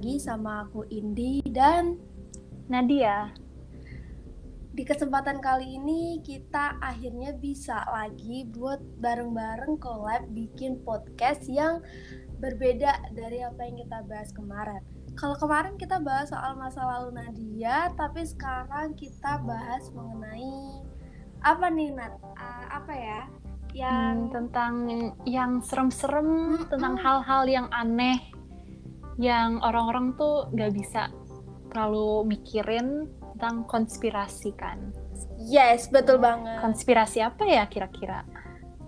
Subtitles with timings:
[0.00, 2.00] lagi sama aku Indi dan
[2.72, 3.36] Nadia.
[4.72, 11.84] Di kesempatan kali ini kita akhirnya bisa lagi buat bareng-bareng collab bikin podcast yang
[12.40, 14.80] berbeda dari apa yang kita bahas kemarin.
[15.20, 20.80] Kalau kemarin kita bahas soal masa lalu Nadia, tapi sekarang kita bahas mengenai
[21.44, 22.16] apa nih Nat?
[22.40, 23.20] Uh, apa ya?
[23.76, 24.72] Yang hmm, tentang
[25.28, 28.29] yang serem-serem, hmm, tentang hal-hal yang aneh
[29.20, 31.12] yang orang-orang tuh gak bisa
[31.68, 34.90] terlalu mikirin tentang konspirasi kan.
[35.36, 36.64] Yes, betul banget.
[36.64, 38.24] Konspirasi apa ya kira-kira?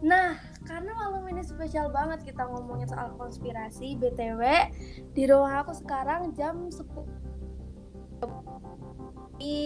[0.03, 0.35] Nah,
[0.67, 4.41] karena malam ini spesial banget kita ngomongin soal konspirasi, BTW,
[5.15, 6.81] di rumah aku sekarang jam 10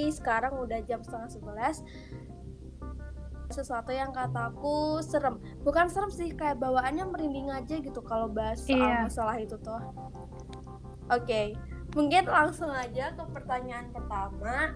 [0.09, 1.85] sekarang udah jam setengah sebelas
[3.47, 8.81] sesuatu yang kataku serem bukan serem sih kayak bawaannya merinding aja gitu kalau bahas soal
[8.81, 9.07] iya.
[9.07, 9.79] masalah itu tuh
[11.07, 11.47] Oke, okay.
[11.95, 14.75] mungkin langsung aja ke pertanyaan pertama.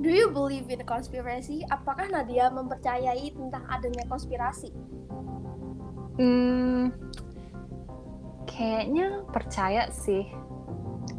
[0.00, 1.60] Do you believe in conspiracy?
[1.68, 4.72] Apakah Nadia mempercayai tentang adanya konspirasi?
[6.16, 6.88] Hmm,
[8.48, 10.24] kayaknya percaya sih.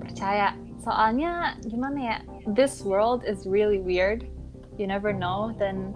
[0.01, 0.57] Percaya.
[0.81, 2.17] Soalnya gimana ya?
[2.57, 4.25] This world is really weird.
[4.81, 5.53] You never know.
[5.61, 5.93] Dan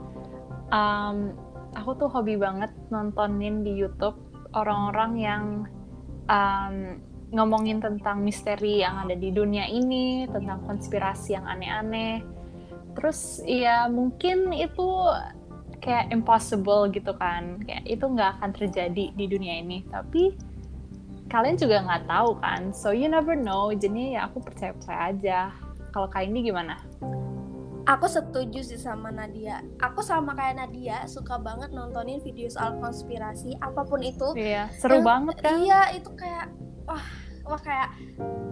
[0.70, 1.33] um,
[1.73, 4.22] aku tuh hobi banget nontonin di YouTube
[4.53, 5.44] orang-orang yang
[6.30, 7.02] um,
[7.36, 12.23] ngomongin tentang misteri yang ada di dunia ini, tentang konspirasi yang aneh-aneh.
[12.95, 14.88] Terus ya mungkin itu
[15.83, 19.83] kayak impossible gitu kan, kayak itu nggak akan terjadi di dunia ini.
[19.92, 20.33] Tapi
[21.27, 23.75] kalian juga nggak tahu kan, so you never know.
[23.75, 25.39] Jadi ya aku percaya-percaya aja.
[25.92, 26.80] Kalau kayak ini gimana?
[27.86, 29.61] Aku setuju sih sama Nadia.
[29.77, 34.33] Aku sama kayak Nadia, suka banget nontonin video soal konspirasi apa pun itu.
[34.33, 35.61] Iya, seru yang, banget kan?
[35.61, 36.49] Iya, itu kayak
[36.89, 37.05] wah
[37.45, 37.89] wah kayak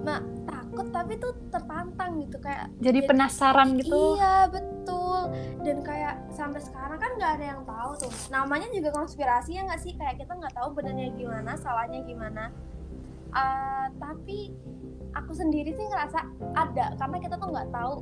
[0.06, 2.38] nah, takut tapi tuh tertantang gitu.
[2.40, 4.18] Kayak jadi, jadi penasaran gitu.
[4.18, 5.20] Iya betul.
[5.66, 8.14] Dan kayak sampai sekarang kan nggak ada yang tahu tuh.
[8.30, 9.94] Namanya juga konspirasi ya nggak sih?
[9.98, 12.53] Kayak kita nggak tahu benernya gimana salahnya gimana.
[13.34, 14.53] Uh, tapi
[15.13, 16.19] aku sendiri sih ngerasa
[16.57, 17.94] ada karena kita tuh nggak tahu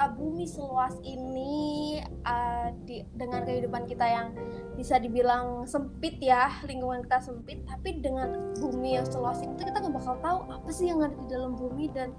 [0.00, 4.32] uh, bumi seluas ini uh, di, dengan kehidupan kita yang
[4.76, 9.94] bisa dibilang sempit ya lingkungan kita sempit tapi dengan bumi yang seluas itu kita nggak
[9.94, 11.90] bakal tahu apa sih yang ada di dalam bumi.
[11.92, 12.14] Dan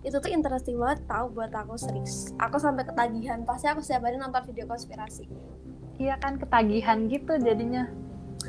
[0.00, 2.32] itu tuh interesting banget tahu buat aku serius.
[2.40, 5.28] Aku sampai ketagihan pasti aku setiap hari nonton video konspirasi.
[6.00, 7.88] Iya kan ketagihan gitu jadinya.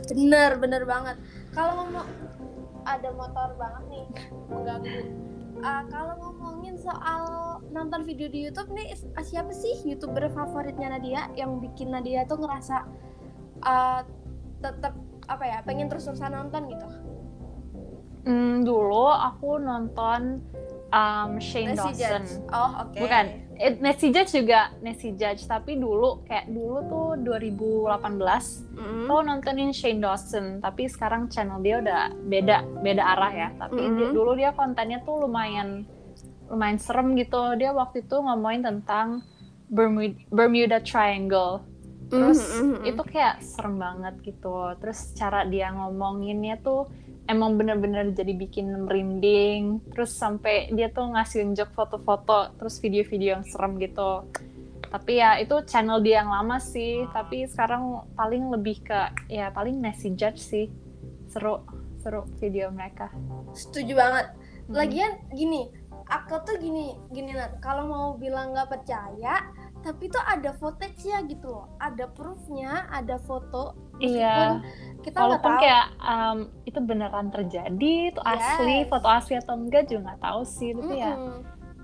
[0.08, 1.20] Bener bener banget.
[1.52, 2.08] Kalau ngomong
[2.86, 4.06] ada motor banget nih
[4.50, 5.02] mengganggu
[5.62, 7.24] uh, kalau ngomongin soal
[7.70, 12.88] nonton video di YouTube nih siapa sih youtuber favoritnya Nadia yang bikin Nadia tuh ngerasa
[13.64, 14.02] uh,
[14.62, 14.94] tetap
[15.30, 16.88] apa ya pengen terus terusan nonton gitu?
[18.22, 20.46] Hmm, dulu aku nonton
[20.92, 22.24] um, Shane Nancy Dawson.
[22.28, 22.32] Judge.
[22.52, 22.92] Oh oke.
[22.94, 23.02] Okay.
[23.02, 23.26] Bukan
[23.62, 29.06] It, Nancy Judge juga Nancy Judge tapi dulu kayak dulu tuh 2018 mm-hmm.
[29.06, 33.98] tuh nontonin Shane Dawson tapi sekarang channel dia udah beda beda arah ya tapi mm-hmm.
[34.02, 35.86] dia, dulu dia kontennya tuh lumayan
[36.50, 39.22] lumayan serem gitu dia waktu itu ngomongin tentang
[39.70, 41.62] Bermuda, Bermuda Triangle
[42.10, 42.90] terus mm-hmm.
[42.90, 46.90] itu kayak serem banget gitu terus cara dia ngomonginnya tuh
[47.32, 49.80] emang bener-bener jadi bikin merinding.
[49.96, 54.28] Terus sampai dia tuh ngasih unjuk foto-foto terus video-video yang serem gitu.
[54.92, 57.08] Tapi ya itu channel dia yang lama sih.
[57.16, 59.00] Tapi sekarang paling lebih ke
[59.32, 60.68] ya paling Nancy Judge sih.
[61.32, 61.64] Seru
[62.04, 63.08] seru video mereka.
[63.56, 64.28] Setuju banget.
[64.62, 64.78] Hmm.
[64.78, 65.68] lagian gini
[66.12, 67.64] aku tuh gini gini Nat.
[67.64, 69.48] Kalau mau bilang nggak percaya
[69.82, 74.62] tapi tuh ada footage-nya gitu loh ada proofnya ada foto iya
[75.02, 75.62] kita walaupun tahu.
[75.62, 76.38] kayak um,
[76.70, 78.34] itu beneran terjadi itu yes.
[78.38, 81.02] asli foto asli atau enggak juga nggak tahu sih tapi mm -hmm.
[81.02, 81.14] ya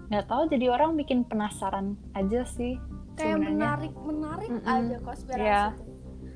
[0.08, 2.80] nggak tahu jadi orang bikin penasaran aja sih
[3.18, 3.58] kayak sebenarnya.
[3.58, 4.76] menarik menarik mm -hmm.
[4.78, 5.70] aja konspirasi yeah.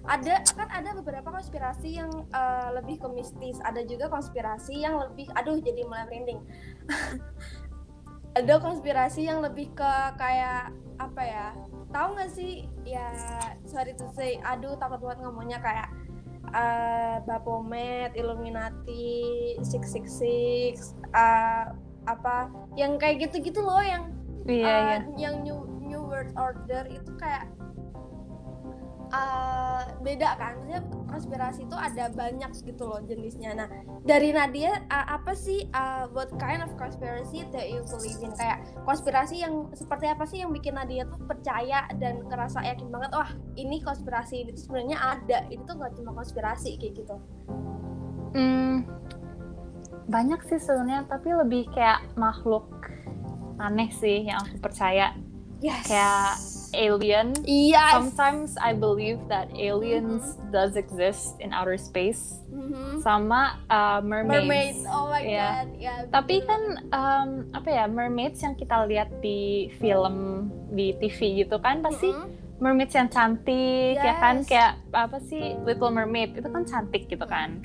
[0.09, 5.29] ada kan ada beberapa konspirasi yang uh, lebih ke mistis ada juga konspirasi yang lebih
[5.37, 6.41] aduh jadi mulai merinding
[8.35, 11.47] ada konspirasi yang lebih ke kayak apa ya
[11.91, 13.11] tahu nggak sih ya
[13.67, 15.89] sorry to say aduh takut banget ngomongnya kayak
[16.55, 20.75] uh, Baphomet, Illuminati, Six Six Six,
[21.11, 21.75] uh,
[22.07, 22.49] apa
[22.79, 24.09] yang kayak gitu-gitu loh yang
[24.47, 24.97] iya, uh, iya.
[25.29, 27.45] yang New New World Order itu kayak
[29.11, 30.57] uh, beda kan?
[30.63, 30.81] Maksudnya
[31.11, 33.53] konspirasi itu ada banyak gitu loh jenisnya.
[33.53, 33.67] Nah
[34.07, 38.31] dari Nadia uh, apa sih uh, what kind of conspiracy that you believe in?
[38.35, 43.11] Kayak konspirasi yang seperti apa sih yang bikin Nadia tuh percaya dan ngerasa yakin banget
[43.13, 45.45] wah ini konspirasi itu sebenarnya ada.
[45.51, 47.15] Itu tuh gak cuma konspirasi kayak gitu.
[48.31, 48.87] Hmm,
[50.07, 52.67] banyak sih sebenarnya tapi lebih kayak makhluk
[53.59, 55.13] aneh sih yang aku percaya.
[55.61, 55.85] Yes.
[55.85, 56.33] kayak
[56.73, 57.91] alien yes.
[57.91, 60.51] sometimes I believe that aliens mm-hmm.
[60.51, 63.01] does exist in outer space mm-hmm.
[63.01, 64.47] sama uh, mermaids.
[64.47, 65.65] mermaids oh my yeah.
[65.65, 71.43] god yeah, tapi kan um, apa ya mermaids yang kita lihat di film di TV
[71.45, 72.57] gitu kan pasti mm-hmm.
[72.63, 74.05] mermaids yang cantik yes.
[74.05, 77.59] ya kan kayak apa sih Little Mermaid itu kan cantik gitu kan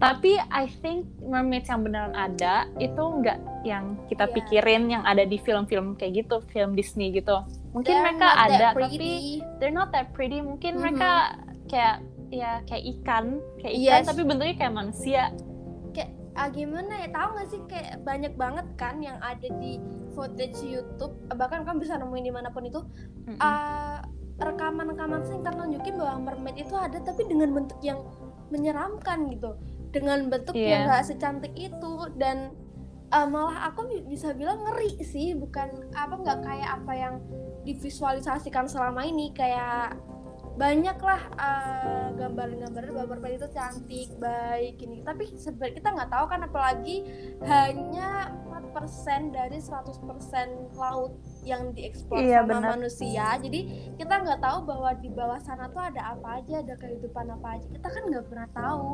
[0.00, 3.38] tapi I think mermaids yang beneran ada itu nggak
[3.68, 4.32] yang kita yeah.
[4.32, 7.44] pikirin yang ada di film-film kayak gitu film Disney gitu
[7.76, 10.84] mungkin they're mereka ada tapi they're not that pretty mungkin mm -hmm.
[10.96, 11.12] mereka
[11.68, 11.96] kayak
[12.32, 14.08] ya kayak ikan kayak ikan yes.
[14.08, 15.22] tapi bentuknya kayak manusia
[15.92, 19.76] kayak ah, gimana ya tahu nggak sih kayak banyak banget kan yang ada di
[20.16, 23.38] footage YouTube bahkan kan bisa nemuin di mana pun itu mm -hmm.
[23.38, 24.00] uh,
[24.40, 28.00] rekaman-rekaman singkat nunjukin bahwa mermaid itu ada tapi dengan bentuk yang
[28.48, 29.60] menyeramkan gitu
[29.90, 30.86] dengan bentuk yeah.
[30.86, 32.54] yang gak secantik itu dan
[33.14, 37.14] uh, malah aku bisa bilang ngeri sih bukan apa nggak kayak apa yang
[37.66, 39.98] divisualisasikan selama ini kayak
[40.60, 46.40] banyak lah uh, gambar-gambar gambar itu cantik baik ini tapi sebenarnya kita nggak tahu kan
[46.44, 46.96] apalagi
[47.48, 51.16] hanya 4% dari 100% laut
[51.48, 52.70] yang dieksplor iya, sama bener.
[52.76, 53.60] manusia jadi
[53.96, 57.66] kita nggak tahu bahwa di bawah sana tuh ada apa aja ada kehidupan apa aja
[57.70, 58.92] kita kan nggak pernah tahu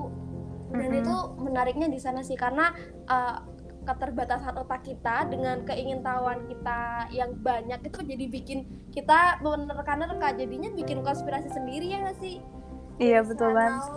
[0.73, 1.01] dan mm-hmm.
[1.03, 2.75] itu menariknya di sana sih karena
[3.07, 3.39] uh,
[3.87, 8.59] keterbatasan otak kita dengan keingintahuan kita yang banyak itu jadi bikin
[8.91, 12.43] kita menerka-nerka jadinya bikin konspirasi sendiri ya nggak sih
[12.99, 13.95] iya betul banget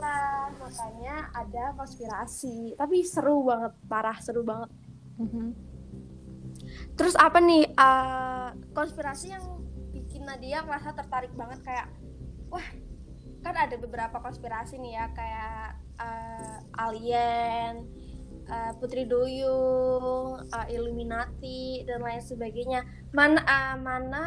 [0.61, 4.69] makanya ada konspirasi tapi seru banget parah seru banget
[5.17, 5.47] mm-hmm.
[6.93, 9.45] terus apa nih uh, konspirasi yang
[9.89, 11.89] bikin Nadia merasa tertarik banget kayak
[12.53, 12.65] wah
[13.39, 15.63] kan ada beberapa konspirasi nih ya kayak
[15.99, 16.57] uh,
[16.87, 17.87] alien,
[18.51, 22.83] uh, Putri Duyung, uh, Illuminati dan lain sebagainya.
[23.15, 24.25] Mana uh, mana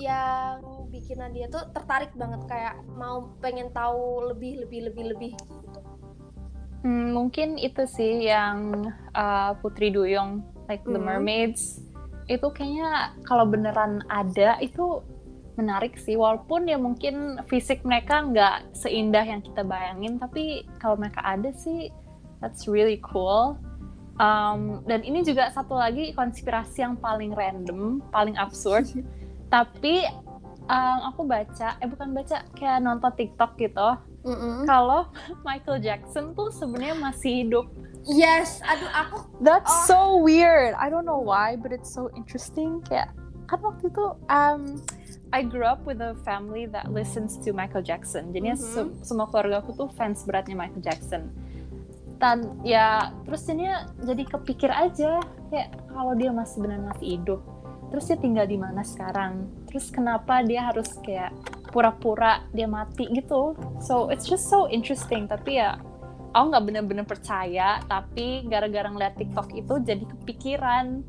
[0.00, 5.80] yang bikin Nadia tuh tertarik banget kayak mau pengen tahu lebih lebih lebih lebih gitu.
[6.82, 11.06] Hmm, mungkin itu sih yang uh, Putri Duyung like the hmm.
[11.06, 11.78] mermaids
[12.26, 15.02] itu kayaknya kalau beneran ada itu
[15.62, 21.22] menarik sih walaupun ya mungkin fisik mereka nggak seindah yang kita bayangin tapi kalau mereka
[21.22, 21.94] ada sih
[22.42, 23.54] that's really cool
[24.18, 28.90] um, dan ini juga satu lagi konspirasi yang paling random paling absurd
[29.54, 30.02] tapi
[30.66, 33.88] um, aku baca eh bukan baca kayak nonton TikTok gitu
[34.26, 34.56] mm -mm.
[34.66, 35.06] kalau
[35.46, 37.70] Michael Jackson tuh sebenarnya masih hidup
[38.02, 39.18] Yes, aduh aku.
[39.38, 39.86] That's oh.
[39.86, 40.74] so weird.
[40.74, 42.82] I don't know why, but it's so interesting.
[42.90, 43.14] Kayak
[43.46, 44.82] kan waktu itu um,
[45.32, 48.36] I grew up with a family that listens to Michael Jackson.
[48.36, 48.92] Jadi mm -hmm.
[49.00, 51.32] se semua keluarga aku tuh fans beratnya Michael Jackson.
[52.20, 55.18] Dan ya terus jadinya jadi kepikir aja
[55.50, 57.40] kayak kalau dia masih benar masih hidup,
[57.90, 59.48] terus dia tinggal di mana sekarang?
[59.66, 61.34] Terus kenapa dia harus kayak
[61.72, 63.56] pura-pura dia mati gitu?
[63.82, 65.26] So it's just so interesting.
[65.26, 65.80] Tapi ya
[66.36, 67.80] aku nggak bener-bener percaya.
[67.88, 71.02] Tapi gara-gara ngeliat TikTok itu jadi kepikiran,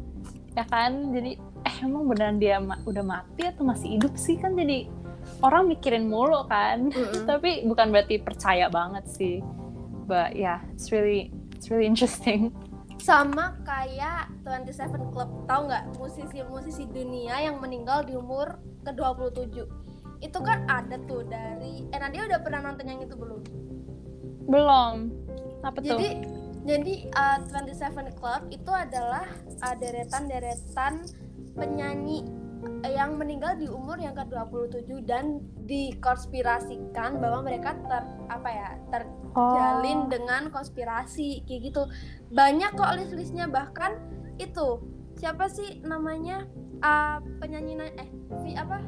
[0.55, 1.11] ya kan?
[1.13, 1.52] Jadi
[1.83, 4.39] emang beneran dia ma udah mati atau masih hidup sih?
[4.39, 4.87] Kan jadi
[5.43, 6.89] orang mikirin mulu kan.
[6.89, 7.23] Mm -hmm.
[7.29, 9.43] tapi bukan berarti percaya banget sih.
[10.07, 12.55] But yeah it's really it's really interesting.
[13.03, 15.29] Sama kayak 27 Club.
[15.43, 19.83] Tahu nggak musisi-musisi dunia yang meninggal di umur ke 27
[20.23, 23.43] itu kan ada tuh dari eh Nadia udah pernah nonton yang itu belum?
[24.47, 25.11] Belum.
[25.67, 25.99] Apa tuh?
[25.99, 26.09] Jadi
[26.63, 29.27] jadi uh, 27 Club itu adalah
[29.59, 31.03] uh, deretan-deretan
[31.53, 32.25] penyanyi
[32.87, 40.09] yang meninggal di umur yang ke-27 dan dikonspirasikan bahwa mereka ter apa ya terjalin oh.
[40.11, 41.83] dengan konspirasi kayak gitu.
[42.31, 43.99] Banyak kok list-listnya bahkan
[44.39, 44.79] itu
[45.19, 46.47] siapa sih namanya
[46.83, 48.09] uh, penyanyi eh
[48.43, 48.79] si apa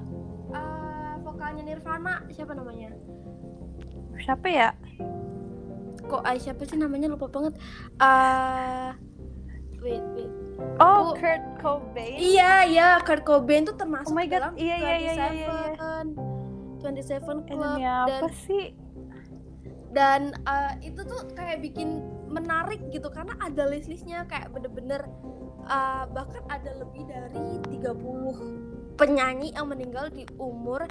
[0.56, 2.96] uh, vokalnya Nirvana siapa namanya?
[4.20, 4.70] Siapa ya?
[6.08, 7.60] Kok uh, siapa sih namanya lupa banget.
[8.00, 8.96] Uh,
[9.86, 10.34] wait wait
[10.80, 12.16] Oh, aku, Kurt Cobain.
[12.20, 14.40] Iya, iya, Kurt Cobain tuh termasuk oh my God.
[14.40, 16.04] dalam iya, iya, iya, iya, iya, iya.
[16.80, 18.76] 27 Club dan apa sih?
[19.96, 25.08] Dan uh, itu tuh kayak bikin menarik gitu karena ada list-listnya kayak bener-bener
[25.68, 30.84] uh, bahkan ada lebih dari 30 penyanyi yang meninggal di umur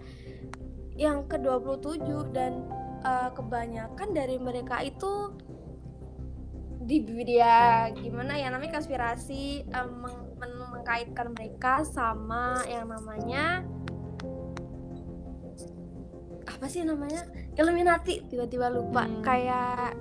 [0.96, 2.64] yang ke-27 dan
[3.04, 5.36] uh, kebanyakan dari mereka itu
[6.85, 13.64] di dia gimana ya namanya konspirasi um, meng men mengkaitkan mereka sama yang namanya
[16.45, 17.25] apa sih namanya?
[17.57, 18.21] Illuminati.
[18.29, 19.05] Tiba-tiba lupa.
[19.09, 19.25] Hmm.
[19.25, 19.97] kayak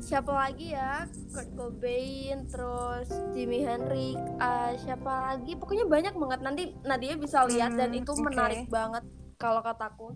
[0.00, 1.04] siapa lagi ya?
[1.28, 5.58] Kurt Cobain terus Jimi Hendrix uh, siapa lagi?
[5.58, 6.40] Pokoknya banyak banget.
[6.40, 8.22] Nanti Nadia bisa lihat dan Hmm, itu oke.
[8.22, 9.04] menarik banget
[9.36, 10.14] kalau kataku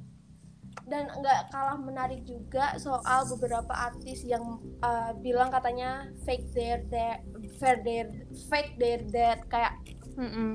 [0.84, 4.42] dan nggak kalah menarik juga soal beberapa artis yang
[4.80, 7.22] uh, bilang katanya fake their their
[7.56, 8.06] fake their
[8.48, 9.74] fake their dead kayak.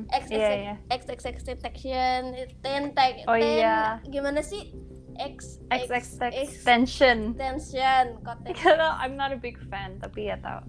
[0.07, 0.75] X Iya, iya.
[0.87, 2.31] XXX Detection,
[2.63, 3.99] ten tag, Oh, ten, iya.
[4.07, 4.71] gimana sih?
[5.19, 7.35] X XX extension.
[7.35, 8.55] extension, kotek.
[8.55, 10.63] Karena I'm not a big fan, tapi ya tau.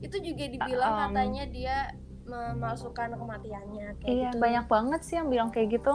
[0.00, 1.76] Itu juga dibilang Um, katanya dia
[2.24, 4.40] memalsukan kematiannya kayak Iya, gitu.
[4.40, 5.92] banyak banget sih yang bilang kayak gitu.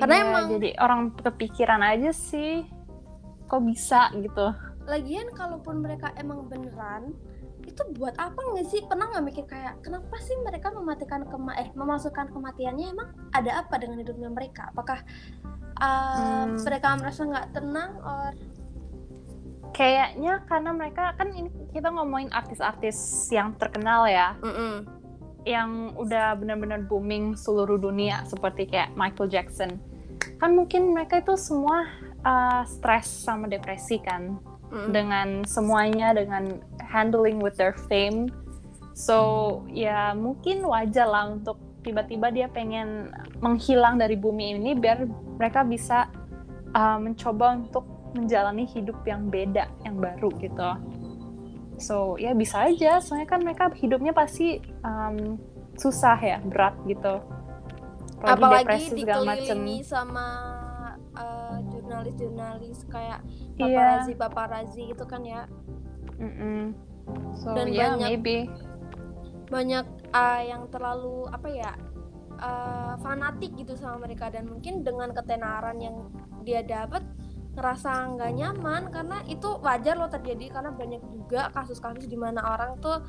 [0.00, 2.64] Karena Iya, emang jadi orang kepikiran aja sih.
[3.46, 4.50] Kok bisa gitu?
[4.88, 7.14] lagian kalaupun mereka emang beneran
[7.62, 11.70] itu buat apa nggak sih pernah nggak mikir kayak kenapa sih mereka mematikan kema eh
[11.78, 14.98] memasukkan kematiannya emang ada apa dengan hidupnya mereka apakah
[15.78, 16.58] uh, Hmm.
[16.66, 18.32] mereka merasa nggak tenang or
[19.70, 22.98] Kayaknya karena mereka kan ini kita ngomongin artis-artis
[23.30, 24.34] yang terkenal ya,
[25.48, 29.80] yang udah benar-benar booming seluruh dunia seperti kayak Michael Jackson.
[30.36, 31.88] Kan mungkin mereka itu semua
[32.24, 34.40] uh, stres sama depresi kan.
[34.70, 34.94] Mm-mm.
[34.94, 38.30] dengan semuanya dengan handling with their fame
[38.94, 39.18] so
[39.66, 43.10] ya mungkin wajar lah untuk tiba-tiba dia pengen
[43.42, 45.10] menghilang dari bumi ini biar
[45.42, 46.06] mereka bisa
[46.70, 47.82] uh, mencoba untuk
[48.14, 50.70] menjalani hidup yang beda yang baru gitu
[51.80, 55.40] so ya bisa aja soalnya kan mereka hidupnya pasti um,
[55.74, 57.24] susah ya berat gitu
[58.20, 59.58] apalagi depresi segala macem.
[59.80, 60.26] sama
[61.16, 63.24] uh, jurnalis-jurnalis kayak
[63.56, 63.80] Iya.
[63.80, 65.48] paparazzi paparazzi gitu kan ya
[66.20, 66.76] Mm-mm.
[67.32, 68.36] so Dan ya banyak- maybe
[69.48, 71.72] banyak uh, yang terlalu apa ya
[72.38, 75.96] uh, fanatik gitu sama mereka dan mungkin dengan ketenaran yang
[76.44, 77.02] dia dapat
[77.50, 82.78] ngerasa nggak nyaman karena itu wajar loh terjadi karena banyak juga kasus-kasus di mana orang
[82.78, 83.02] tuh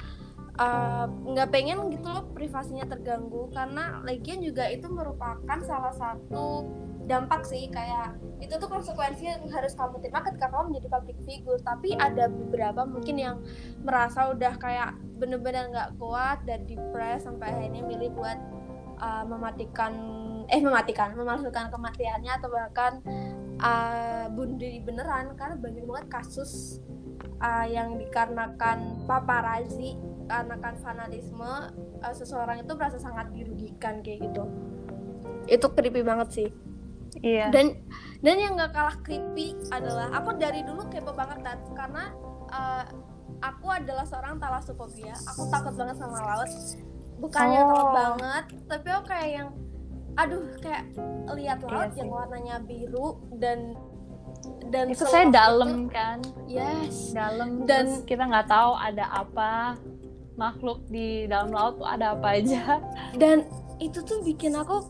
[0.57, 3.47] uh, nggak pengen gitu loh privasinya terganggu.
[3.53, 6.67] Karena lagian juga itu merupakan salah satu
[7.05, 11.61] dampak sih kayak itu tuh konsekuensi yang harus kamu terima ketika kamu menjadi public figure.
[11.61, 13.35] Tapi ada beberapa mungkin yang
[13.85, 18.37] merasa udah kayak bener-bener nggak kuat dan depres sampai akhirnya milih buat
[18.97, 19.93] uh, mematikan
[20.47, 23.03] eh mematikan memalsukan kematiannya atau bahkan
[23.61, 25.35] uh, bunuh diri beneran.
[25.35, 26.81] Karena banyak banget kasus
[27.41, 29.97] uh, yang dikarenakan paparazzi
[30.31, 31.51] dikarenakan fanatisme
[31.99, 34.47] uh, seseorang itu merasa sangat dirugikan kayak gitu.
[35.51, 36.49] Itu creepy banget sih.
[37.19, 37.51] Iya.
[37.51, 37.75] Dan
[38.23, 42.15] dan yang nggak kalah creepy adalah aku dari dulu kepo banget Tat, karena
[42.47, 42.87] uh,
[43.43, 46.51] aku adalah seorang talasofobia aku takut banget sama laut.
[47.19, 47.67] Bukannya Oh.
[47.67, 49.49] takut banget tapi aku kayak yang
[50.17, 50.83] aduh kayak
[51.31, 53.75] lihat laut Iya yang warnanya biru dan
[54.73, 56.17] dan itu saya itu- dalam kan.
[56.47, 57.13] Yes.
[57.13, 59.77] Dalam Dan- terus kita nggak tahu ada apa.
[60.35, 62.81] Makhluk di dalam laut tuh ada apa aja.
[63.13, 63.45] Dan
[63.77, 64.81] itu tuh bikin aku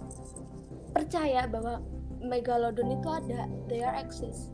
[0.92, 1.82] percaya bahwa
[2.22, 3.50] megalodon itu ada.
[3.68, 4.50] They are exist.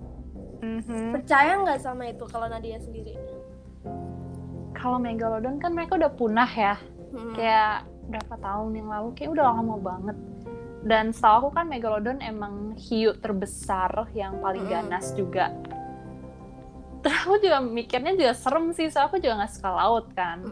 [0.57, 1.13] Mhm.
[1.13, 3.13] percaya nggak sama itu kalau Nadia sendiri?
[4.73, 6.75] Kalau megalodon kan mereka udah punah ya.
[7.07, 7.31] Hmm.
[7.33, 10.17] kayak berapa tahun yang lalu kayak udah lama banget
[10.87, 14.73] dan setahu aku kan megalodon emang hiu terbesar yang paling Mm-mm.
[14.73, 15.51] ganas juga
[16.97, 20.43] terus aku juga mikirnya juga serem sih soalnya aku juga nggak suka laut kan.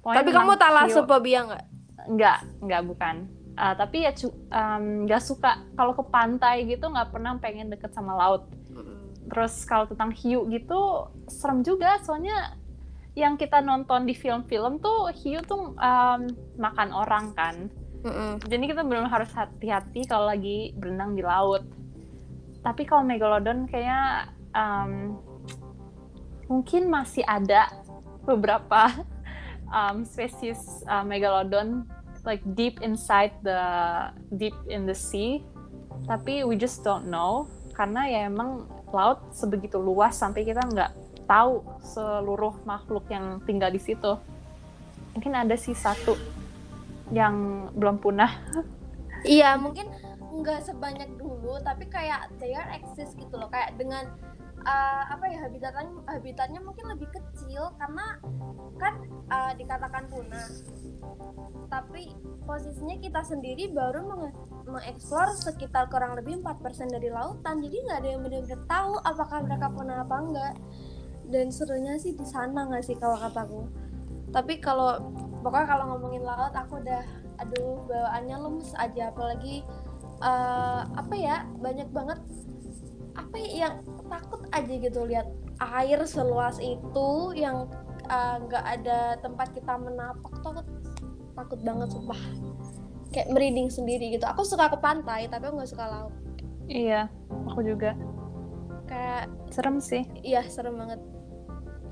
[0.00, 1.64] Pokoknya Tapi kamu talasofobia nggak?
[2.08, 3.16] Enggak, enggak bukan.
[3.58, 7.90] Uh, tapi ya cu- um, nggak suka kalau ke pantai gitu nggak pernah pengen deket
[7.92, 8.46] sama laut.
[9.28, 12.56] Terus kalau tentang hiu gitu serem juga soalnya
[13.18, 16.20] yang kita nonton di film-film tuh hiu tuh um,
[16.56, 17.68] makan orang kan.
[18.46, 21.66] Jadi kita benar harus hati-hati kalau lagi berenang di laut.
[22.62, 25.18] Tapi kalau megalodon kayaknya um,
[26.46, 27.70] mungkin masih ada
[28.22, 28.92] beberapa
[29.74, 31.86] um, spesies uh, megalodon
[32.22, 33.60] like deep inside the
[34.38, 35.42] deep in the sea.
[36.06, 40.90] Tapi we just don't know karena ya emang laut sebegitu luas sampai kita nggak
[41.28, 44.18] tahu seluruh makhluk yang tinggal di situ.
[45.14, 46.37] Mungkin ada sih satu
[47.12, 48.30] yang belum punah.
[49.26, 49.90] Iya, mungkin
[50.28, 53.50] nggak sebanyak dulu, tapi kayak they are exist gitu loh.
[53.50, 54.06] Kayak dengan
[54.62, 58.18] uh, apa ya habitatnya habitatnya mungkin lebih kecil karena
[58.78, 58.94] kan
[59.30, 60.48] uh, dikatakan punah.
[61.68, 62.14] Tapi
[62.48, 67.60] posisinya kita sendiri baru menge- mengeksplor sekitar kurang lebih 4% dari lautan.
[67.60, 70.54] Jadi nggak ada yang benar-benar tahu apakah mereka punah apa enggak.
[71.28, 73.68] Dan serunya sih di sana nggak sih kalau kataku.
[74.28, 75.00] Tapi kalau
[75.40, 77.02] pokoknya kalau ngomongin laut aku udah
[77.38, 79.10] aduh bawaannya lemes aja.
[79.14, 79.64] Apalagi
[80.22, 82.20] eh, apa ya banyak banget
[83.18, 83.74] apa ya yang
[84.06, 85.26] takut aja gitu lihat
[85.58, 87.66] air seluas itu yang
[88.06, 90.62] uh, nggak uh, ada tempat kita menapak tuh
[91.34, 92.20] takut banget sumpah.
[93.10, 94.22] Kayak merinding sendiri gitu.
[94.28, 96.14] Aku suka ke pantai tapi aku nggak suka laut.
[96.70, 97.10] Iya
[97.50, 97.98] aku juga.
[98.86, 100.06] Kayak serem sih.
[100.22, 101.02] Iya serem banget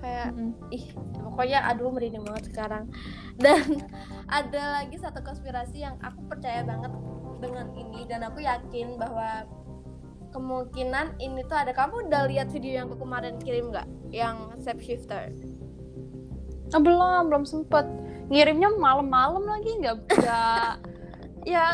[0.07, 0.77] kayak mm -hmm.
[0.79, 0.87] ih
[1.19, 2.87] pokoknya aduh merinding banget sekarang.
[3.43, 3.83] Dan
[4.31, 6.95] ada lagi satu konspirasi yang aku percaya banget
[7.37, 9.45] dengan ini dan aku yakin bahwa
[10.33, 11.77] kemungkinan ini tuh ada.
[11.77, 13.85] Kamu udah lihat video yang aku kemarin kirim nggak?
[14.09, 15.29] Yang shifter
[16.73, 17.85] oh, belum belum sempet.
[18.33, 20.73] Ngirimnya malam-malam lagi nggak nggak
[21.53, 21.65] ya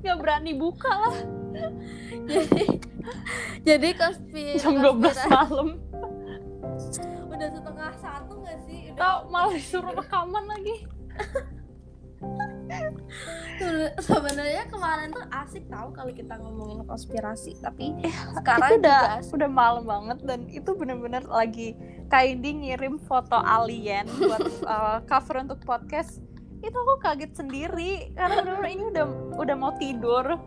[0.00, 1.16] nggak berani buka lah.
[2.24, 2.64] Jadi
[3.68, 5.68] jadi konspirasi jam 12 malam
[7.42, 8.80] udah setengah satu nggak sih?
[8.94, 8.98] Udah.
[9.02, 10.76] Tau malah disuruh rekaman lagi.
[13.98, 19.50] Sebenarnya kemarin tuh asik tahu kalau kita ngomongin konspirasi tapi eh, sekarang itu udah udah
[19.50, 21.74] malam banget dan itu bener-bener lagi
[22.06, 26.22] Kaindi ngirim foto alien buat uh, cover untuk podcast.
[26.62, 29.06] Itu aku kaget sendiri karena bener-bener ini udah
[29.42, 30.38] udah mau tidur.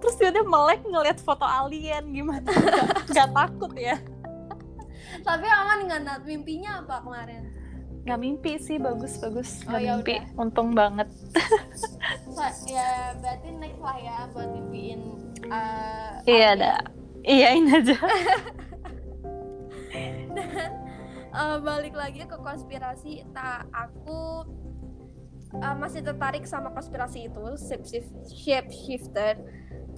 [0.00, 2.48] Terus dia melek ngeliat foto alien gimana?
[3.12, 4.00] Nggak takut ya
[5.24, 7.42] tapi aman nggak nat mimpinya apa kemarin?
[8.08, 9.60] Nggak mimpi sih bagus bagus.
[9.68, 10.40] Nggak oh, ya mimpi udah.
[10.40, 11.08] untung banget.
[12.70, 15.02] Ya berarti next lah ya buat mimpiin
[15.50, 16.74] uh, iya ada.
[17.26, 17.98] Iyain aja.
[20.38, 20.70] Dan
[21.34, 23.26] uh, balik lagi ke konspirasi.
[23.34, 24.46] Tak aku
[25.58, 27.44] uh, masih tertarik sama konspirasi itu
[28.30, 29.34] shape shifter.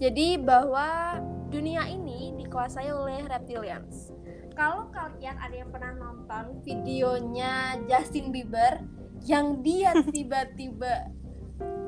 [0.00, 1.20] Jadi bahwa
[1.52, 4.08] dunia ini dikuasai oleh reptilians
[4.54, 8.82] kalau kalian ada yang pernah nonton videonya Justin Bieber
[9.24, 11.10] yang dia tiba-tiba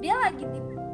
[0.02, 0.45] dia lagi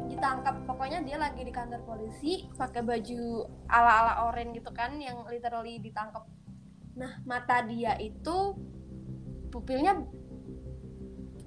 [0.08, 5.82] ditangkap pokoknya dia lagi di kantor polisi pakai baju ala-ala oranye gitu kan yang literally
[5.82, 6.28] ditangkap.
[6.94, 8.54] Nah mata dia itu
[9.50, 9.98] pupilnya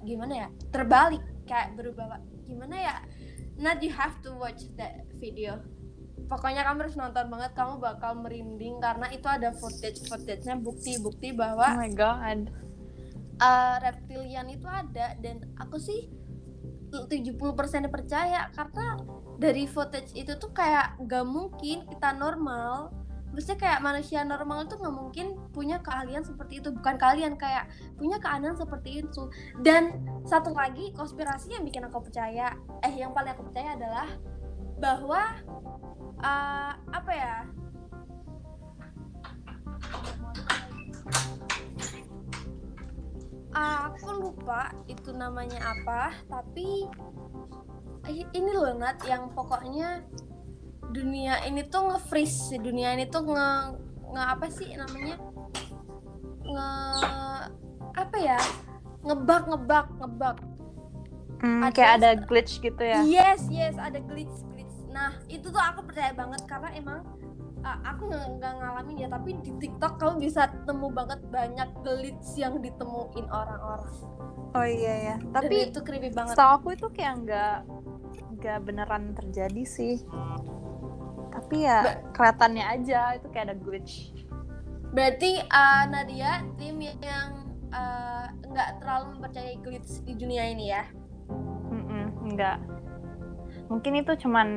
[0.02, 0.48] gimana ya?
[0.74, 2.96] Terbalik kayak berubah gimana ya?
[3.56, 5.62] Not you have to watch that video
[6.26, 11.74] pokoknya kamu harus nonton banget kamu bakal merinding karena itu ada footage footage-nya bukti-bukti bahwa
[11.74, 12.50] oh my god.
[13.42, 16.10] uh, reptilian itu ada dan aku sih
[16.92, 17.40] 70%
[17.88, 19.00] percaya karena
[19.40, 22.92] dari footage itu tuh kayak gak mungkin kita normal.
[23.32, 26.68] Maksudnya kayak manusia normal itu nggak mungkin punya keahlian seperti itu.
[26.68, 27.64] Bukan kalian kayak
[27.96, 29.32] punya keahlian seperti itu.
[29.56, 32.52] Dan satu lagi konspirasi yang bikin aku percaya
[32.84, 34.04] eh yang paling aku percaya adalah
[34.76, 35.40] bahwa
[36.22, 37.36] uh, apa ya?
[43.52, 46.88] Aku lupa itu namanya apa tapi
[48.10, 50.02] ini loh Nat yang pokoknya
[50.90, 53.48] dunia ini tuh nge-freeze dunia ini tuh nge,
[54.16, 55.16] nge apa sih namanya?
[56.42, 56.70] Nge
[57.92, 58.40] apa ya?
[59.02, 60.36] Ngebak ngebak ngebak
[61.42, 63.02] hmm, ada, kayak ada glitch gitu ya?
[63.04, 64.51] Yes yes ada glitch
[64.92, 67.00] nah itu tuh aku percaya banget karena emang
[67.64, 72.58] uh, aku nggak ngalamin ya tapi di TikTok kamu bisa temu banget banyak glitch yang
[72.60, 73.94] ditemuin orang-orang.
[74.52, 76.36] Oh iya ya tapi Dan itu creepy banget.
[76.36, 77.56] setahu aku itu kayak nggak
[78.38, 79.94] nggak beneran terjadi sih.
[81.32, 84.12] Tapi ya Ba kelihatannya aja itu kayak ada glitch.
[84.92, 87.48] Berarti uh, Nadia tim yang
[88.52, 90.84] nggak uh, terlalu mempercayai glitch di dunia ini ya?
[91.72, 92.04] Mm -mm,
[92.36, 92.81] nggak
[93.72, 94.48] mungkin itu cuman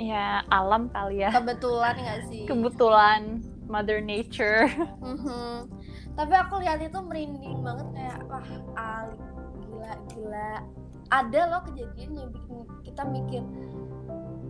[0.00, 1.30] ya alam kali ya.
[1.36, 2.48] Kebetulan nggak sih?
[2.48, 4.72] Kebetulan mother nature.
[5.04, 5.68] Mm-hmm.
[6.12, 9.16] tapi aku lihat itu merinding banget kayak wah Ali
[9.60, 10.52] gila gila.
[11.12, 13.44] Ada loh kejadian yang bikin kita mikir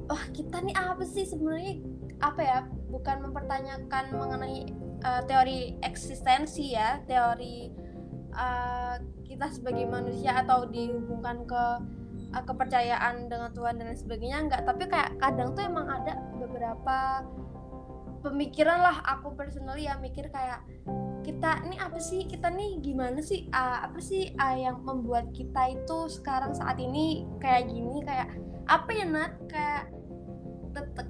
[0.06, 1.82] wah kita nih apa sih sebenarnya?
[2.22, 2.58] Apa ya
[2.90, 4.70] bukan mempertanyakan mengenai
[5.02, 7.72] uh, teori eksistensi ya teori
[8.34, 11.64] uh, kita sebagai manusia atau dihubungkan ke
[12.32, 14.62] uh, kepercayaan dengan Tuhan dan lain sebagainya enggak.
[14.64, 17.22] Tapi kayak kadang tuh emang ada beberapa
[18.22, 20.62] pemikiran lah aku personally yang mikir kayak
[21.22, 22.26] kita ini apa sih?
[22.26, 23.46] Kita nih gimana sih?
[23.52, 28.02] Uh, apa sih uh, yang membuat kita itu sekarang saat ini kayak gini?
[28.02, 28.34] Kayak
[28.66, 29.32] apa ya Nat?
[29.46, 29.92] Kayak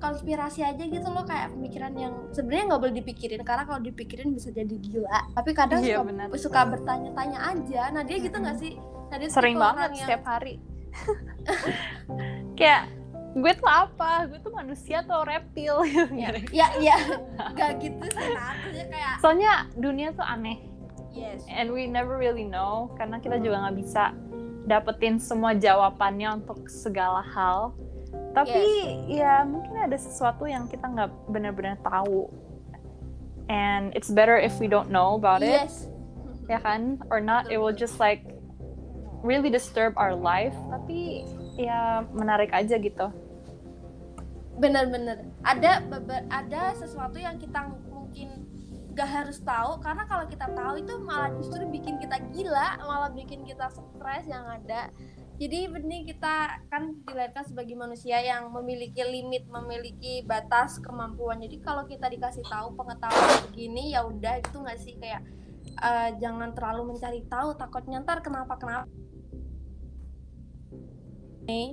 [0.02, 4.50] konspirasi aja gitu loh kayak pemikiran yang sebenarnya nggak boleh dipikirin karena kalau dipikirin bisa
[4.50, 5.18] jadi gila.
[5.38, 7.82] Tapi kadang iya, suka, suka bertanya-tanya aja.
[7.94, 8.74] Nah dia gitu nggak sih?
[9.12, 10.56] Nah, sering banget yang, setiap hari
[12.58, 12.88] kayak
[13.32, 14.28] gue tuh apa?
[14.28, 15.80] Gue tuh manusia atau reptil?
[16.12, 16.96] Ya ya, ya.
[17.56, 20.60] gak gitu sih maksudnya kayak soalnya dunia tuh aneh.
[21.12, 21.44] Yes.
[21.48, 24.16] And we never really know karena kita juga nggak bisa
[24.64, 27.76] dapetin semua jawabannya untuk segala hal.
[28.32, 28.64] Tapi
[29.08, 29.20] yes.
[29.20, 32.32] ya mungkin ada sesuatu yang kita nggak benar-benar tahu.
[33.52, 35.52] And it's better if we don't know about it.
[35.52, 35.92] Yes.
[36.48, 37.04] Ya kan?
[37.12, 38.24] Or not it will just like
[39.22, 41.24] really disturb our life tapi
[41.56, 43.08] ya menarik aja gitu.
[44.58, 45.82] Bener-bener ada
[46.28, 48.42] ada sesuatu yang kita mungkin
[48.92, 53.46] gak harus tahu karena kalau kita tahu itu malah justru bikin kita gila malah bikin
[53.48, 54.92] kita stres yang ada.
[55.40, 61.40] Jadi benih kita kan dilahirkan sebagai manusia yang memiliki limit memiliki batas kemampuan.
[61.40, 64.94] Jadi kalau kita dikasih tahu pengetahuan begini ya udah gitu nggak sih?
[65.00, 65.24] Kayak
[65.82, 68.86] eh, jangan terlalu mencari tahu takutnya ntar kenapa kenapa
[71.52, 71.68] Nih.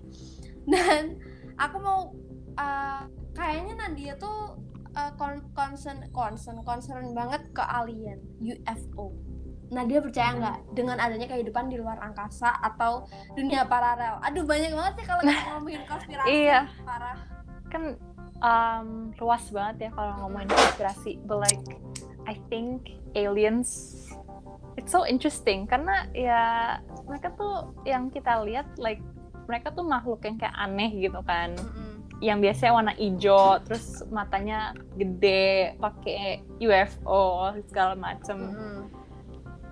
[0.70, 1.16] dan
[1.56, 2.12] aku mau
[2.60, 4.60] uh, kayaknya Nadia tuh
[4.94, 9.16] uh, con- concern concern concern banget ke alien UFO.
[9.70, 13.06] Nadia percaya nggak dengan adanya kehidupan di luar angkasa atau
[13.38, 14.18] dunia paralel?
[14.26, 16.28] Aduh banyak banget sih kalau kita ngomongin konspirasi.
[16.28, 16.60] Iya.
[16.84, 17.18] Parah.
[17.70, 17.94] kan
[18.42, 21.62] um, luas banget ya kalau ngomongin konspirasi but like
[22.26, 23.70] I think aliens
[24.74, 26.44] it's so interesting karena ya
[27.06, 29.04] mereka tuh yang kita lihat like
[29.50, 32.06] mereka tuh makhluk yang kayak aneh gitu kan Mm-mm.
[32.22, 38.78] yang biasanya warna hijau terus matanya gede pakai UFO segala macem Mm-mm.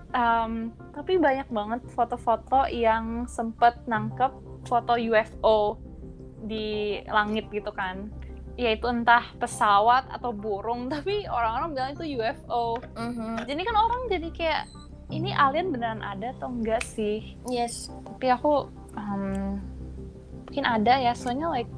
[0.08, 4.32] Um, tapi banyak banget foto-foto yang sempet nangkep
[4.64, 5.76] foto UFO
[6.42, 8.08] di langit gitu kan
[8.56, 13.44] yaitu entah pesawat atau burung tapi orang-orang bilang itu UFO Mhm.
[13.44, 14.62] jadi kan orang jadi kayak
[15.08, 17.92] ini alien beneran ada atau enggak sih Yes.
[18.08, 18.64] tapi aku
[18.98, 19.62] um,
[20.46, 21.70] mungkin ada ya soalnya like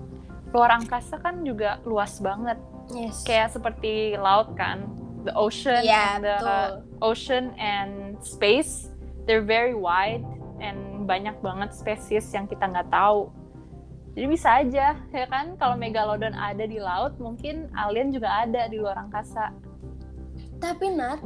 [0.50, 2.58] luar angkasa kan juga luas banget.
[2.90, 3.22] Yes.
[3.22, 4.82] kayak seperti laut kan
[5.22, 6.70] the ocean Iya and the betul.
[7.06, 8.90] ocean and space
[9.30, 10.26] they're very wide
[10.58, 13.30] and banyak banget spesies yang kita nggak tahu.
[14.18, 15.54] Jadi bisa aja ya kan?
[15.54, 19.54] Kalau megalodon ada di laut mungkin alien juga ada di luar angkasa.
[20.58, 21.22] Tapi Nat,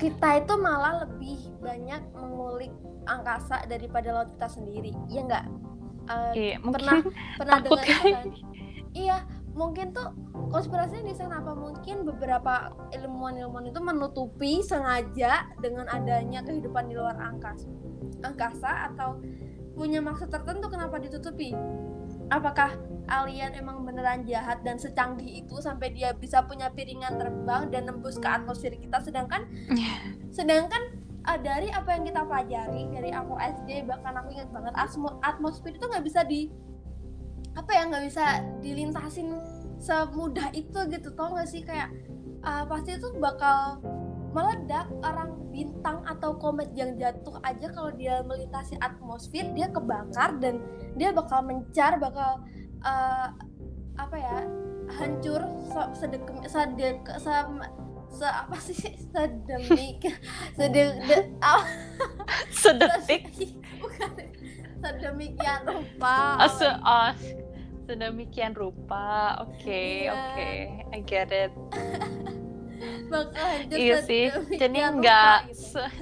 [0.00, 2.70] kita itu malah lebih banyak mengulik
[3.10, 4.94] angkasa daripada laut kita sendiri.
[5.10, 5.44] Iya nggak?
[6.06, 7.02] Eh, iya pernah
[7.34, 8.14] pernah dengar itu kan?
[8.14, 8.26] kan?
[8.96, 9.16] Iya,
[9.52, 10.08] mungkin tuh
[10.48, 17.18] konspirasinya di sana apa mungkin beberapa ilmuwan-ilmuwan itu menutupi sengaja dengan adanya kehidupan di luar
[17.20, 17.68] angkasa,
[18.24, 19.20] angkasa atau
[19.76, 21.52] punya maksud tertentu kenapa ditutupi?
[22.32, 22.72] Apakah
[23.06, 28.18] alien emang beneran jahat dan secanggih itu sampai dia bisa punya piringan terbang dan nembus
[28.18, 29.46] ke atmosfer kita sedangkan
[30.36, 35.18] sedangkan uh, dari apa yang kita pelajari dari aku SD bahkan aku ingat banget asmo-
[35.26, 36.48] atmosfer itu nggak bisa di
[37.56, 38.24] apa ya nggak bisa
[38.60, 39.32] dilintasin
[39.80, 41.64] semudah itu gitu tau gak sih?
[41.64, 41.92] Kayak
[42.44, 43.80] uh, pasti itu bakal
[44.36, 50.60] meledak orang bintang atau komet yang jatuh aja kalau dia melintasi atmosfer dia kebakar dan
[51.00, 52.44] dia bakal mencar bakal
[52.84, 53.32] uh,
[53.96, 54.36] apa ya
[55.00, 55.40] hancur
[55.96, 57.32] sedek se,
[58.08, 58.76] se apa sih?
[59.06, 60.00] Sedemik.
[60.52, 61.64] Sedek de- ah,
[62.50, 63.28] sedetik
[63.76, 64.10] bukan.
[64.76, 66.16] Sedemikian rupa.
[66.38, 67.10] Ah, se- ah,
[67.84, 69.40] sedemikian rupa.
[69.42, 70.12] Oke Iya.
[70.12, 70.50] oke.
[70.90, 71.52] I get it.
[73.70, 74.28] Iya sih.
[74.28, 75.60] sedemikian jadi nggak gitu.
[75.72, 75.94] se-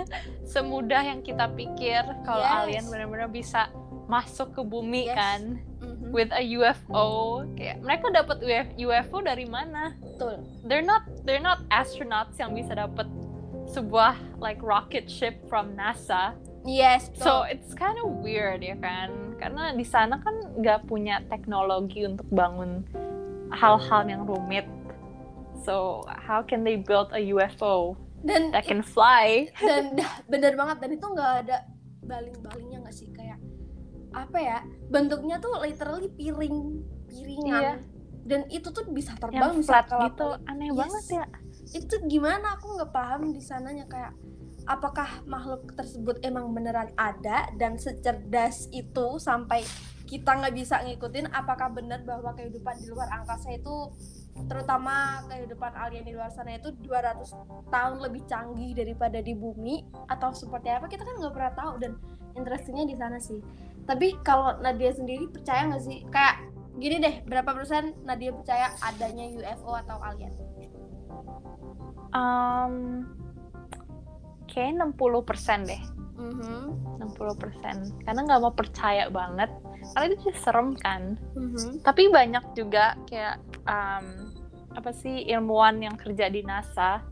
[0.45, 2.55] semudah yang kita pikir kalau Yes.
[2.59, 3.71] alien benar-benar bisa
[4.05, 5.15] masuk ke bumi Yes.
[5.15, 5.41] kan
[6.15, 9.99] with a UFO kayak mereka dapat UF- UFO dari mana?
[9.99, 10.47] Betul.
[10.63, 13.11] They're not they're not astronauts yang bisa dapat
[13.75, 16.39] sebuah like rocket ship from NASA.
[16.63, 17.59] Yes so betul.
[17.59, 19.35] it's kind of weird ya kan?
[19.43, 22.87] Karena di sana kan nggak punya teknologi untuk bangun
[23.51, 24.71] hal-hal yang rumit.
[25.67, 29.51] So how can they build a UFO dan that can fly?
[29.59, 29.99] dan
[30.31, 30.79] bener banget.
[30.79, 31.67] Dan itu nggak ada
[32.05, 33.09] baling-balingnya nggak sih
[34.15, 37.63] apa ya bentuknya tuh literally piring piringan.
[37.63, 37.75] Iya.
[38.25, 40.29] dan itu tuh bisa terbang yang bisa flat gitu.
[40.49, 40.79] aneh Yes.
[40.81, 41.25] banget ya.
[41.77, 42.57] Itu gimana?
[42.57, 44.17] Aku nggak paham di sananya kayak
[44.65, 49.61] apakah makhluk tersebut emang beneran ada dan secerdas itu sampai
[50.09, 53.93] kita nggak bisa ngikutin apakah benar bahwa kehidupan di luar angkasa itu
[54.49, 60.33] terutama kehidupan alien di luar sana itu 200 tahun lebih canggih daripada di bumi atau
[60.33, 61.73] seperti apa kita kan nggak pernah tahu.
[61.81, 61.93] Dan
[62.35, 63.39] interestnya di sana sih
[63.85, 66.05] tapi kalau Nadia sendiri percaya nggak sih?
[66.09, 66.45] Kayak
[66.81, 70.33] gini deh berapa persen Nadia percaya adanya UFO atau alien?
[72.15, 73.05] Um,
[74.49, 75.83] kayak 60% deh.
[76.15, 76.63] Mhm.
[77.03, 79.51] 60% karena nggak mau percaya banget.
[79.93, 81.21] Karena itu just serem kan.
[81.37, 81.85] Mhm.
[81.85, 83.37] tapi banyak juga kayak
[83.69, 84.33] um,
[84.75, 87.05] apa sih ilmuwan yang kerja di NASA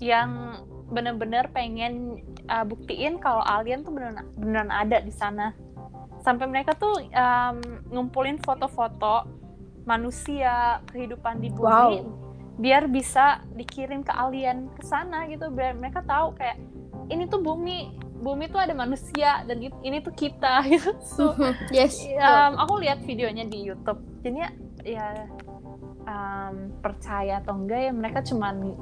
[0.00, 5.52] yang bener-bener pengen uh, buktiin kalau alien tuh beneran beneran ada di sana.
[6.24, 7.58] Sampai mereka tuh um,
[7.92, 9.28] ngumpulin foto-foto
[9.88, 11.92] manusia kehidupan di bumi Wow.
[12.58, 15.48] biar bisa dikirim ke alien ke sana gitu.
[15.52, 16.58] Biar mereka tahu kayak
[17.08, 20.90] ini tuh bumi bumi tuh ada manusia dan ini tuh kita gitu.
[21.04, 21.36] So
[21.74, 22.02] yes.
[22.18, 24.02] um, aku lihat videonya di YouTube.
[24.24, 24.50] Jadinya
[24.82, 25.28] ya
[26.08, 28.72] um, percaya atau enggak ya mereka cuman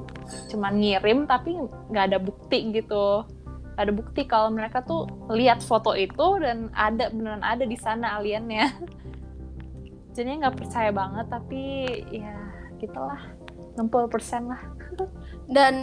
[0.47, 1.59] cuman ngirim tapi
[1.91, 3.27] nggak ada bukti gitu.
[3.77, 8.73] Ada bukti kalau mereka tuh lihat foto itu dan ada beneran ada di sana aliennya.
[10.17, 11.61] Jadinya nggak percaya banget tapi
[12.09, 12.33] ya
[12.81, 13.21] gitulah.
[13.77, 14.61] 60% lah.
[15.55, 15.75] Dan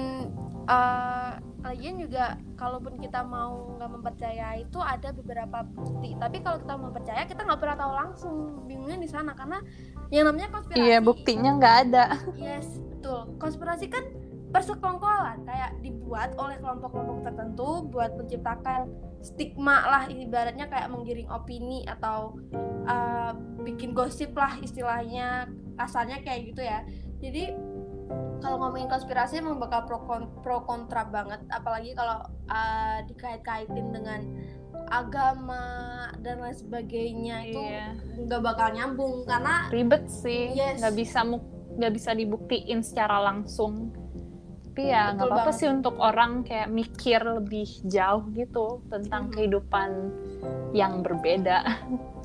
[0.67, 6.13] uh, lagian juga kalaupun kita mau nggak mempercaya itu ada beberapa bukti.
[6.21, 8.37] Tapi kalau kita mau percaya kita nggak pernah tahu langsung.
[8.69, 9.65] Bingungnya di sana karena
[10.13, 12.05] yang namanya konspirasi iya buktinya nggak ada.
[12.37, 13.33] Yes betul.
[13.41, 14.05] Konspirasi kan
[14.55, 18.87] persekongkolan kayak dibuat oleh kelompok-kelompok tertentu buat menciptakan
[19.19, 22.39] stigma lah ibaratnya kayak menggiring opini atau
[22.87, 23.35] uh,
[23.67, 25.51] bikin gosip lah istilahnya
[25.81, 26.87] asalnya kayak gitu ya.
[27.19, 27.57] Jadi
[28.45, 29.99] kalau ngomongin konspirasi emang bakal pro,
[30.45, 31.41] pro kontra banget.
[31.49, 34.21] Apalagi kalau uh, dikait-kaitin dengan
[34.93, 35.65] agama
[36.21, 37.97] dan lain sebagainya itu iya.
[38.21, 39.25] nggak bakal nyambung.
[39.25, 40.53] Karena ribet sih.
[40.53, 41.01] Nggak yes.
[41.01, 41.21] bisa
[41.81, 43.97] nggak bisa dibuktiin secara langsung.
[44.75, 49.33] Tapi ya nggak apa-apa sih untuk orang kayak mikir lebih jauh gitu tentang hmm.
[49.33, 49.91] kehidupan
[50.77, 51.65] yang berbeda.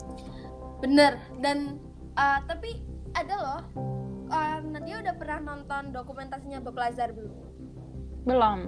[0.83, 1.15] Bener.
[1.39, 1.79] Dan
[2.19, 2.83] uh, tapi
[3.15, 3.98] ada loh
[4.29, 7.33] uh, Nadia udah pernah nonton dokumentasinya Bob Lazar belum?
[8.25, 8.59] Belum.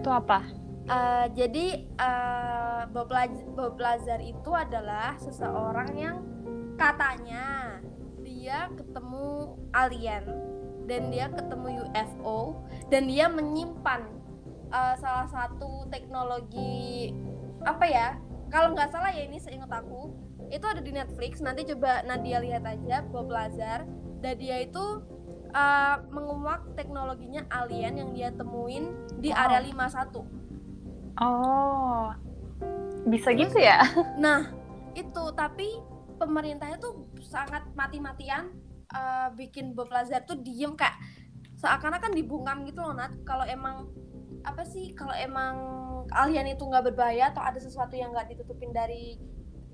[0.00, 0.44] Itu apa?
[0.86, 6.16] Uh, jadi uh, Bob, Laz Bob Lazar itu adalah seseorang yang
[6.78, 7.78] katanya
[8.22, 10.24] dia ketemu alien
[10.86, 14.06] dan dia ketemu UFO dan dia menyimpan
[14.70, 17.10] uh, salah satu teknologi
[17.66, 18.08] apa ya
[18.46, 20.14] kalau nggak salah ya ini seingat aku
[20.46, 23.82] itu ada di Netflix nanti coba Nadia lihat aja Bob Lazar
[24.20, 24.84] dan dia itu
[25.52, 29.48] uh, menguak teknologinya alien yang dia temuin di wow.
[29.48, 32.06] area 51 oh.
[33.06, 33.80] Bisa gitu ya?
[34.24, 34.50] Nah
[34.98, 35.24] itu.
[35.32, 35.78] Tapi
[36.18, 38.50] pemerintahnya tuh sangat mati-matian
[38.90, 40.98] uh, bikin Bob Lazar tuh diem kayak
[41.56, 43.14] seakan-akan dibungkam gitu loh Nat.
[43.22, 43.86] Kalau emang
[44.46, 45.54] apa sih kalau emang
[46.14, 49.18] alien itu nggak berbahaya atau ada sesuatu yang nggak ditutupin dari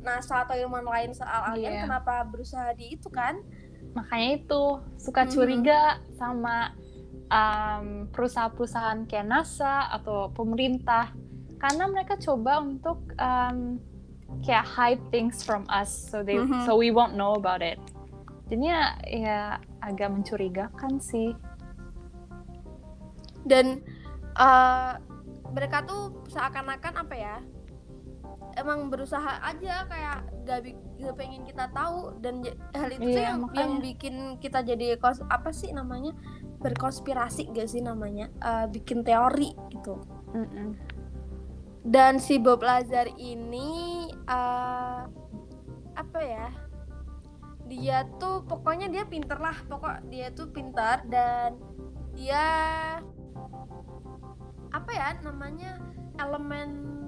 [0.01, 1.85] NASA atau ilmuwan lain soal alien yeah.
[1.85, 3.37] kenapa berusaha di itu kan
[3.93, 4.63] makanya itu
[4.97, 6.17] suka curiga mm-hmm.
[6.17, 6.57] sama
[7.29, 11.13] um, perusahaan-perusahaan kayak NASA atau pemerintah
[11.61, 13.79] karena mereka coba untuk um,
[14.43, 16.65] kayak hide things from us so they mm-hmm.
[16.65, 17.79] so we won't know about it
[18.49, 21.37] jadinya ya agak mencurigakan sih
[23.49, 23.81] dan
[24.37, 24.97] uh,
[25.53, 27.37] mereka tuh seakan-akan apa ya
[28.57, 30.59] emang berusaha aja kayak gak,
[31.03, 35.51] gak pengen kita tahu dan hal itu iya, yang yang bikin kita jadi kos apa
[35.51, 36.15] sih namanya
[36.63, 39.99] berkonspirasi gak sih namanya uh, bikin teori gitu
[40.33, 40.69] mm -mm.
[41.83, 45.11] dan si Bob Lazar ini uh,
[45.99, 46.49] apa ya
[47.67, 51.57] dia tuh pokoknya dia pinter lah pokok dia tuh pinter dan
[52.13, 52.47] dia
[54.73, 55.81] apa ya namanya
[56.21, 57.02] elemen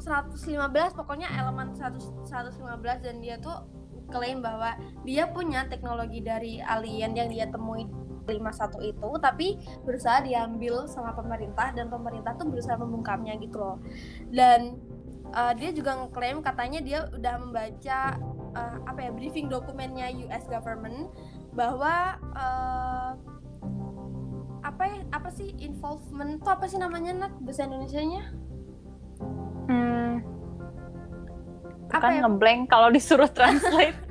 [0.00, 3.66] 115 pokoknya elemen 100, 115 dan dia tuh
[4.08, 4.72] klaim bahwa
[5.04, 7.84] dia punya teknologi dari alien yang dia temui
[8.28, 13.76] 51 itu tapi berusaha diambil sama pemerintah dan pemerintah tuh berusaha membungkamnya gitu loh
[14.32, 14.76] dan
[15.32, 18.20] uh, dia juga ngeklaim katanya dia udah membaca
[18.56, 21.08] uh, apa ya briefing dokumennya US government
[21.56, 23.12] bahwa uh,
[24.62, 28.47] apa ya apa sih involvement itu apa sih namanya nak bahasa Indonesia-nya?
[29.68, 30.24] Hmm,
[31.92, 32.20] apa kan ya?
[32.24, 33.96] ngeblank kalau disuruh translate.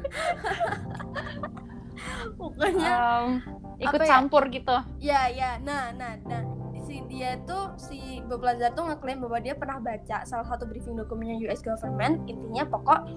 [2.37, 2.93] Pokoknya
[3.25, 3.41] um,
[3.81, 4.07] ikut ya?
[4.07, 4.77] campur gitu.
[5.01, 6.41] Ya ya, nah nah nah
[6.87, 10.95] si dia tuh si Bob Lazar tuh ngeklaim bahwa dia pernah baca salah satu briefing
[10.95, 13.11] dokumennya US government intinya pokok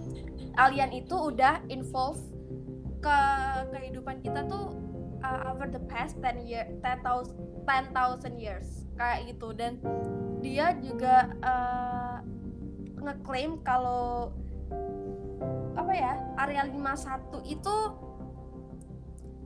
[0.58, 2.18] alien itu udah involve
[2.98, 3.18] ke
[3.70, 4.74] kehidupan kita tuh
[5.24, 7.32] uh, over the past 10 year 10,000
[7.64, 8.88] 10,000 years.
[8.96, 9.48] Kayak gitu.
[9.56, 9.80] Dan
[10.40, 12.18] dia juga uh,
[13.00, 14.32] ngeklaim kalau
[15.74, 17.76] apa ya area 51 itu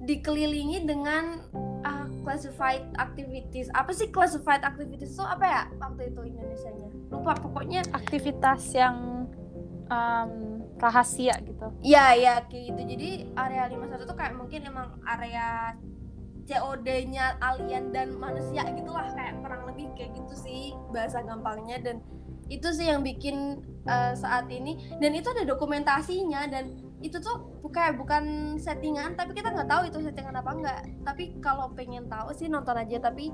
[0.05, 1.49] dikelilingi dengan
[1.87, 3.73] uh, classified activities.
[3.73, 6.89] Apa sih classified activities itu apa ya waktu itu Indonesia-nya?
[7.09, 9.29] Lupa pokoknya aktivitas yang
[9.89, 11.67] um, rahasia gitu.
[11.81, 12.81] Ya ya kayak gitu.
[12.97, 15.79] Jadi area 51 tuh kayak mungkin emang area
[16.45, 21.81] COD-nya alien dan manusia gitulah kayak kurang lebih kayak gitu sih bahasa gampangnya.
[21.81, 22.05] Dan
[22.53, 24.77] itu sih yang bikin uh, saat ini.
[25.01, 28.25] Dan itu ada dokumentasinya dan itu tuh bukan bukan
[28.57, 32.77] settingan tapi kita nggak tahu itu settingan apa enggak tapi kalau pengen tahu sih nonton
[32.77, 33.01] aja.
[33.01, 33.33] Tapi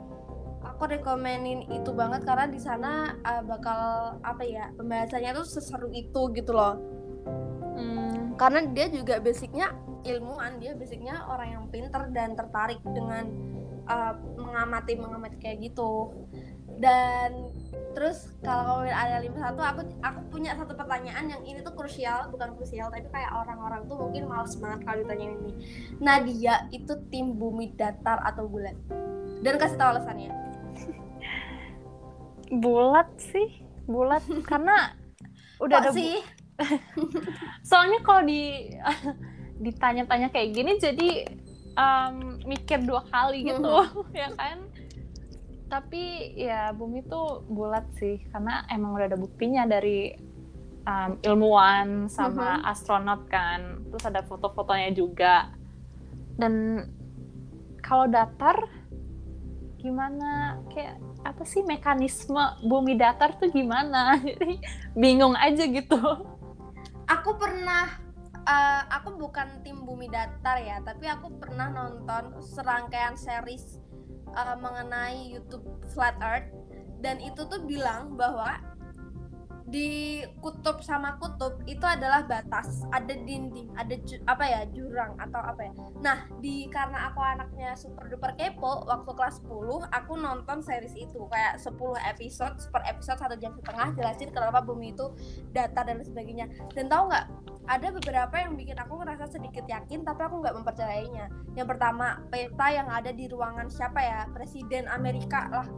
[0.61, 6.31] aku rekomenin itu banget karena di sana uh, bakal apa ya pembahasannya tuh seseru itu
[6.37, 7.00] gitu loh.
[8.41, 13.29] Karena dia juga basicnya ilmuwan dia basicnya orang yang pinter dan tertarik dengan
[13.85, 16.17] uh, mengamati mengamati kayak gitu.
[16.81, 17.53] Dan
[17.93, 22.57] terus kalau ngomongin area 51 aku aku punya satu pertanyaan yang ini tuh krusial bukan
[22.57, 25.53] krusial tapi kayak orang-orang tuh mungkin males banget kalau ditanya ini.
[26.01, 28.73] Nadia itu tim bumi datar atau bulat?
[29.45, 30.33] Dan kasih tahu alasannya.
[32.57, 34.25] Bulat sih bulat.
[34.49, 34.97] Karena
[35.61, 36.40] udah Kok ada sih
[37.69, 38.73] soalnya kalau di
[39.65, 41.11] ditanya-tanya kayak gini jadi
[41.77, 44.17] um, mikir dua kali gitu mm-hmm.
[44.23, 44.59] ya kan?
[45.71, 50.17] Tapi ya bumi tuh bulat sih karena emang udah ada buktinya dari
[50.83, 52.71] um, ilmuwan sama mm-hmm.
[52.73, 55.53] astronot kan terus ada foto-fotonya juga.
[56.41, 56.85] Dan
[57.85, 58.67] kalau datar
[59.79, 60.59] gimana?
[60.73, 64.17] Kayak apa sih mekanisme bumi datar tuh gimana?
[64.25, 64.59] Jadi
[64.97, 66.40] bingung aja gitu
[67.11, 67.91] aku pernah
[68.47, 73.83] uh, aku bukan tim bumi datar ya tapi aku pernah nonton serangkaian series
[74.35, 76.51] uh, mengenai YouTube Flat Earth.
[77.01, 78.61] Dan itu tuh bilang bahwa
[79.69, 85.41] di kutub sama kutub itu adalah batas ada dinding ada ju, apa ya jurang atau
[85.41, 85.73] apa ya.
[86.01, 91.21] Nah di karena aku anaknya super duper kepo waktu kelas 10 aku nonton series itu
[91.29, 91.77] kayak 10
[92.17, 95.13] episode per episode satu jam setengah jelasin kenapa bumi itu
[95.53, 96.49] datar dan sebagainya.
[96.73, 97.27] Dan tahu nggak
[97.71, 101.27] ada beberapa yang bikin aku ngerasa sedikit yakin tapi aku nggak mempercayainya.
[101.55, 104.21] Yang pertama peta yang ada di ruangan siapa ya?
[104.33, 105.69] Presiden Amerika lah.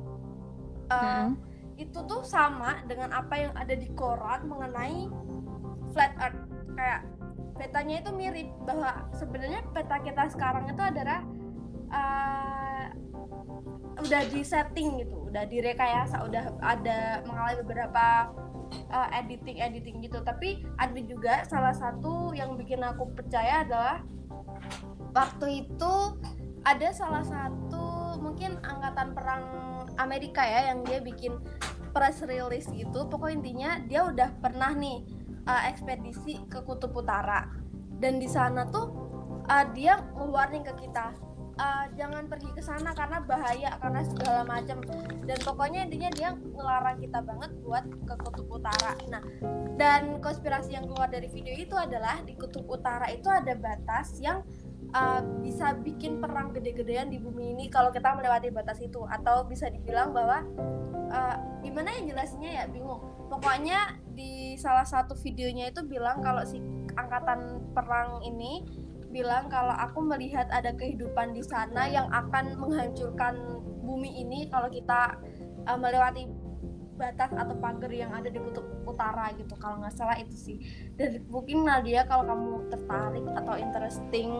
[0.92, 1.00] Uh,
[1.32, 1.51] hmm.
[1.82, 5.10] Itu tuh sama dengan apa yang ada di koran mengenai
[5.90, 6.40] flat earth.
[6.78, 7.00] Kayak
[7.58, 11.20] petanya itu mirip bahwa sebenarnya peta kita sekarang itu adalah
[11.92, 12.86] uh,
[14.02, 18.34] udah di setting gitu udah direkayasa udah ada mengalami beberapa
[18.92, 20.20] uh, eh, editing editing gitu.
[20.24, 24.04] Tapi ada juga salah satu yang bikin aku percaya adalah
[25.12, 25.92] waktu itu
[26.62, 29.44] ada salah satu mungkin angkatan perang
[29.98, 31.36] Amerika ya yang dia bikin
[31.92, 33.06] press release gitu.
[33.06, 35.04] Pokok intinya dia udah pernah nih
[35.44, 37.50] uh, ekspedisi ke kutub utara.
[38.02, 38.90] Dan di sana tuh
[39.46, 41.14] uh, dia ngeluarin ke kita
[41.58, 44.80] uh, jangan pergi ke sana karena bahaya karena segala macam.
[45.26, 48.96] Dan pokoknya intinya dia ngelarang kita banget buat ke kutub utara.
[49.10, 49.22] Nah
[49.76, 54.44] dan konspirasi yang keluar dari video itu adalah di kutub utara itu ada batas yang
[54.92, 59.04] uh, bisa bikin perang gede-gedean di bumi ini kalau kita melewati batas itu.
[59.08, 60.44] Atau bisa dibilang bahwa
[61.12, 63.00] uh, gimana ya jelasnya ya bingung.
[63.32, 66.60] Pokoknya di salah satu videonya itu bilang kalau si
[66.96, 68.64] angkatan perang ini
[69.12, 73.36] bilang kalau aku melihat ada kehidupan di sana yang akan menghancurkan
[73.84, 75.20] bumi ini kalau kita
[75.68, 76.24] uh, melewati
[76.96, 79.56] batas atau pagar yang ada di kutub utara gitu.
[79.56, 80.56] Kalau nggak salah itu sih.
[80.96, 84.30] Dan mungkin Nadia kalau kamu tertarik atau interesting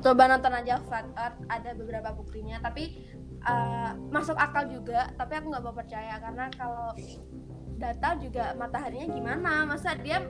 [0.00, 1.38] coba nonton aja Flat Earth.
[1.46, 2.58] Ada beberapa buktinya.
[2.64, 2.96] Tapi
[3.44, 5.12] uh, masuk akal juga.
[5.14, 6.16] Tapi aku nggak mau percaya.
[6.18, 6.96] Karena kalau
[7.76, 9.52] data juga mataharinya gimana?
[9.68, 10.24] Masa dia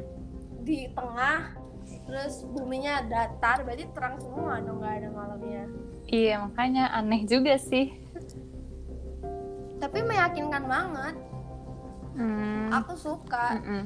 [0.63, 1.55] di tengah
[2.07, 3.63] terus buminya datar?
[3.63, 5.65] Berarti terang semua dong nggak ada malamnya.
[6.11, 7.95] Iya makanya aneh juga sih.
[9.83, 11.15] Tapi meyakinkan banget
[12.17, 12.69] hmm.
[12.73, 13.83] aku suka mm -mm.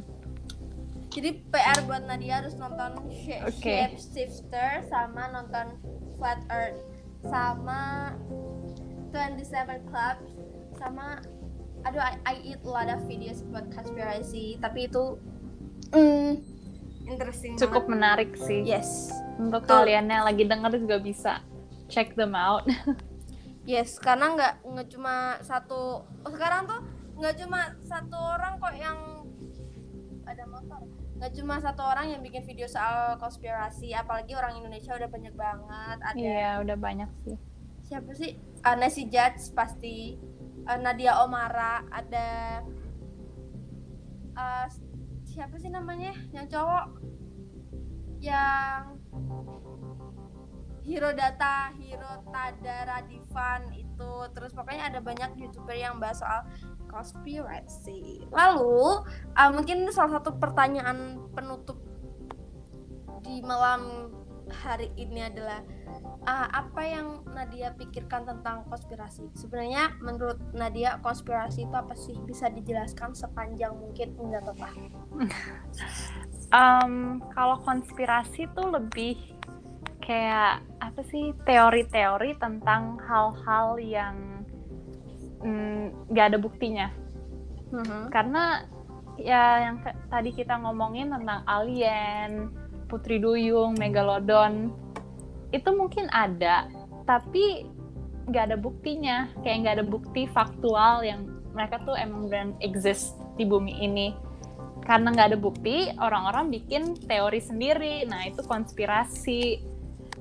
[1.10, 3.78] jadi PR buat Nadia harus nonton Shape, okay.
[3.90, 5.78] Shape Shifter sama nonton
[6.16, 6.80] Flat Earth
[7.26, 8.12] sama
[9.10, 10.16] 27 Club
[10.76, 11.20] sama
[11.86, 15.16] aduh I, I eat a lot of videos buat conspiracy tapi itu
[15.94, 16.42] mm,
[17.06, 17.94] interesting cukup banget.
[17.94, 19.84] menarik sih yes untuk Tuh.
[19.84, 21.32] kalian yang lagi denger juga bisa
[21.86, 22.66] check them out
[23.70, 26.80] yes karena nggak nggak cuma satu oh, sekarang tuh
[27.16, 28.99] nggak cuma satu orang kok yang
[30.28, 30.84] ada motor.
[31.16, 35.99] Nggak cuma satu orang yang bikin video soal konspirasi apalagi orang Indonesia udah banyak banget
[36.05, 37.36] ada iya udah banyak sih.
[37.86, 38.36] Siapa sih?
[38.66, 40.18] Uh, Nancy Judge pasti.
[40.66, 42.59] Uh, Nadia Omara ada
[44.34, 44.66] uh,
[45.22, 46.11] siapa sih namanya?
[46.34, 46.86] Yang cowok
[48.18, 48.99] yang
[50.86, 54.12] Hero Data, Hero Tada Radivan itu.
[54.34, 56.47] Terus pokoknya ada banyak youtuber yang bahas soal
[56.91, 58.26] konspirasi.
[58.30, 59.07] Lalu
[59.37, 61.78] uh, mungkin salah satu pertanyaan penutup
[63.26, 64.12] di malam
[64.47, 65.59] hari ini adalah
[66.26, 69.26] uh, apa yang Nadia pikirkan tentang konspirasi?
[69.34, 72.14] Sebenarnya menurut Nadia konspirasi itu apa sih?
[72.26, 74.68] Bisa dijelaskan sepanjang mungkin enggak apa-apa.
[76.59, 79.18] um, kalau konspirasi tuh lebih
[80.07, 84.36] kayak apa sih teori-teori tentang hal-hal yang
[86.11, 86.89] nggak mm, ada buktinya.
[87.66, 88.14] Mhm.
[88.14, 88.62] karena
[89.18, 92.55] ya yang tadi kita ngomongin tentang alien,
[92.87, 94.70] putri duyung, megalodon
[95.51, 96.70] itu mungkin ada
[97.11, 97.66] tapi
[98.26, 99.30] nggak ada buktinya.
[99.43, 104.12] Kayak nggak ada bukti faktual yang mereka tuh emang beneran exist di bumi ini.
[104.82, 108.07] Karena nggak ada bukti orang-orang bikin teori sendiri.
[108.07, 109.62] Nah itu konspirasi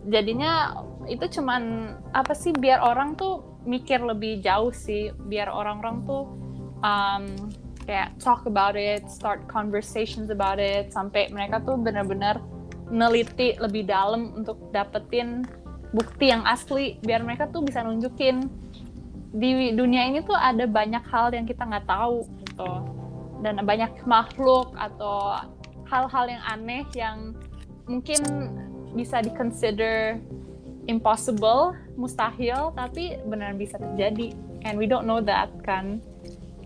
[0.10, 6.24] jadinya itu cuman apa sih biar orang tuh mikir lebih jauh sih biar orang-orang tuh
[6.86, 7.26] um,
[7.86, 12.42] kayak talk about it start conversations about it sampai mereka tuh benar-benar
[12.90, 15.46] neliti lebih dalam untuk dapetin
[15.96, 18.52] bukti yang asli biar mereka tuh bisa nunjukin.
[19.36, 22.72] Di dunia ini tuh ada banyak hal yang kita nggak tahu gitu.
[23.44, 25.40] Dan banyak makhluk atau
[25.88, 27.36] hal-hal yang aneh yang
[27.86, 28.22] mungkin
[28.96, 30.18] bisa di consider
[30.88, 34.32] impossible mustahil tapi benar bisa terjadi.
[34.66, 36.02] And we don't know that kan.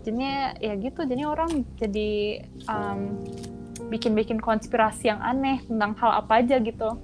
[0.00, 3.20] Jadinya ya gitu jadi orang jadi um,
[3.92, 6.96] bikin-bikin konspirasi yang aneh tentang hal apa aja gitu.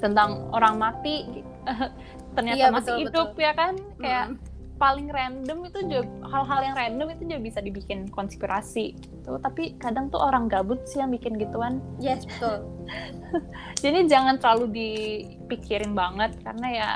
[0.00, 1.44] Tentang orang mati
[2.38, 3.74] ternyata Iya, masih betul, hidup ya kan?
[4.00, 4.51] Kayak Mm-mm.
[4.82, 10.10] Paling random itu juga hal-hal yang random itu juga bisa dibikin konspirasi tuh tapi kadang
[10.10, 11.78] tuh orang gabut sih yang bikin gituan.
[12.02, 12.66] Yes betul.
[13.86, 16.90] Jadi jangan terlalu dipikirin banget karena ya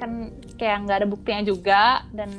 [0.00, 1.82] kan kayak nggak ada buktinya juga
[2.16, 2.32] dan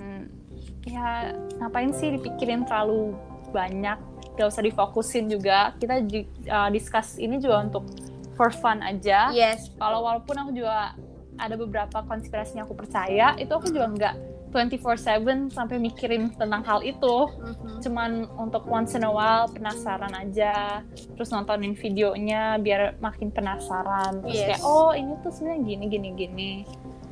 [0.89, 3.13] ya ngapain sih dipikirin terlalu
[3.53, 4.01] banyak.
[4.33, 5.77] Gak usah difokusin juga.
[5.77, 6.01] Kita
[6.49, 7.85] uh, discuss ini juga untuk
[8.33, 9.29] for fun aja.
[9.29, 10.97] Yes kalau walaupun aku juga
[11.37, 14.15] ada beberapa konspirasi yang aku percaya itu aku juga nggak
[14.47, 17.29] 24/7 sampai mikirin tentang hal itu.
[17.29, 17.65] Mhm.
[17.77, 20.81] cuman untuk once in a while penasaran aja
[21.13, 24.25] terus nontonin videonya biar makin penasaran.
[24.25, 24.47] Terus Yes.
[24.49, 26.51] kayak oh ini tuh sebenarnya gini gini gini.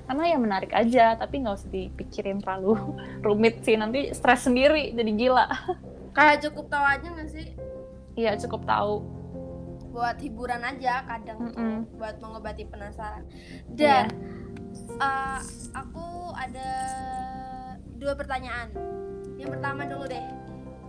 [0.05, 2.77] Karena ya menarik aja tapi nggak usah dipikirin terlalu
[3.25, 3.77] rumit sih.
[3.77, 5.45] Nanti stres sendiri jadi gila.
[6.17, 7.47] Kayak cukup tahu aja nggak sih?
[8.15, 9.03] Iya cukup tahu
[9.95, 11.87] buat hiburan aja kadang tuh, Mm-mm.
[11.95, 13.23] buat mengobati penasaran.
[13.71, 13.71] Iya.
[13.79, 14.05] dan
[14.99, 15.39] uh,
[15.71, 16.69] aku ada
[17.95, 18.75] dua pertanyaan.
[19.39, 20.25] Yang pertama dulu deh.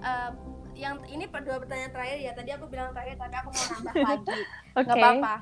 [0.02, 0.34] Uh,
[0.76, 2.32] yang ini dua pertanyaan terakhir ya.
[2.34, 4.38] Tadi aku bilang terakhir tapi aku mau nambah lagi.
[4.74, 4.82] Oke.
[4.82, 5.34] nggak apa-apa.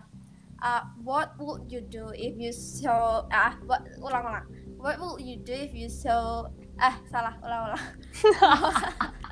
[0.64, 4.46] Uh, what would you do if you saw ah what ulang ulang.
[4.76, 7.84] What would you do if you saw ah salah ulang ulang.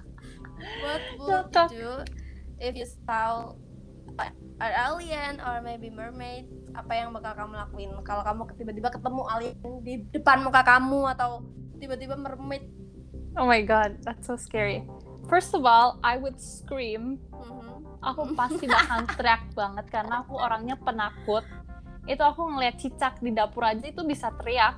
[0.83, 1.91] What would you do
[2.63, 3.55] if you saw
[4.19, 7.91] an alien or maybe mermaid apa yang bakal kamu lakuin?
[8.05, 11.45] Kalau kamu tiba-tiba ketemu alien di depan muka kamu atau
[11.77, 12.65] tiba-tiba mermaid.
[13.37, 14.85] Oh my god that's so scary.
[15.29, 17.21] First of all I would scream.
[17.33, 17.61] Mhm.
[18.03, 21.47] aku pasti bakal teriak banget karena aku orangnya penakut.
[22.11, 24.75] Itu aku ngeliat cicak di dapur aja itu bisa teriak.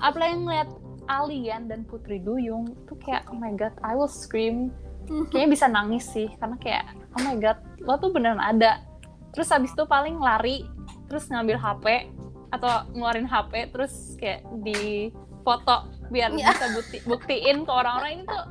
[0.00, 0.68] Apalagi ngeliat
[1.04, 4.72] alien dan putri duyung itu kayak oh my god I will scream.
[5.28, 8.80] Kayaknya bisa nangis sih karena kayak oh my god lo tuh beneran ada.
[9.30, 10.64] Terus habis itu paling lari
[11.06, 12.08] terus ngambil HP
[12.48, 15.10] atau ngeluarin HP terus kayak di
[15.42, 16.54] foto biar Ya.
[16.54, 18.44] bisa bukti buktiin ke orang-orang ini tuh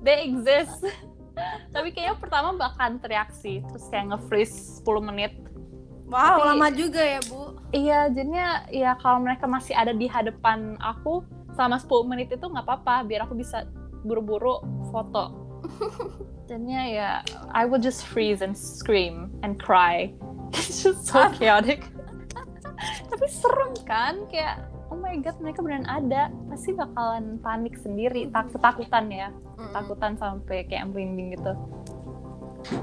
[0.00, 0.82] they exist.
[1.74, 5.32] Tapi kayaknya pertama bahkan teriak sih terus kayak nge-freeze 10 menit.
[6.08, 7.54] Wow Tapi- lama juga ya bu.
[7.70, 12.62] Iya jadinya ya kalau mereka masih ada di hadapan aku selama 10 menit itu nggak
[12.62, 13.68] apa-apa biar aku bisa
[14.00, 15.45] buru-buru foto
[16.48, 17.10] jadinya ya
[17.50, 20.14] I will just freeze and scream and cry.
[20.56, 21.84] It's just so chaotic.
[23.10, 24.26] Tapi serem kan?
[24.30, 26.30] Kayak oh my god mereka beneran ada.
[26.48, 28.30] Pasti bakalan panik sendiri.
[28.30, 29.28] Tak ketakutan ya.
[29.56, 29.72] Mm-mm.
[29.72, 31.52] takutan sampai kayak merinding gitu.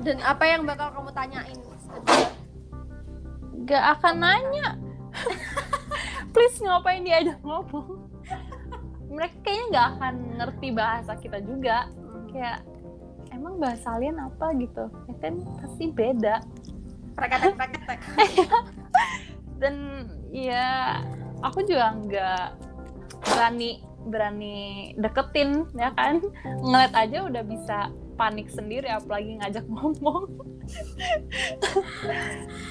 [0.01, 1.57] Dan apa yang bakal kamu tanyain?
[1.59, 2.33] Dia?
[3.63, 4.67] gak akan nanya.
[6.33, 8.09] Please ngapain diajak ngomong?
[9.13, 11.87] Mereka kayaknya gak akan ngerti bahasa kita juga.
[12.33, 12.65] Kayak
[13.33, 16.41] emang bahasa alien apa gitu ya kan pasti beda
[17.13, 17.99] Preketek, preketek.
[19.61, 19.75] dan
[20.33, 20.97] ya
[21.45, 22.47] aku juga nggak
[23.21, 23.71] berani
[24.03, 24.57] berani
[24.97, 30.25] deketin ya kan ngeliat aja udah bisa panik sendiri apalagi ngajak ngomong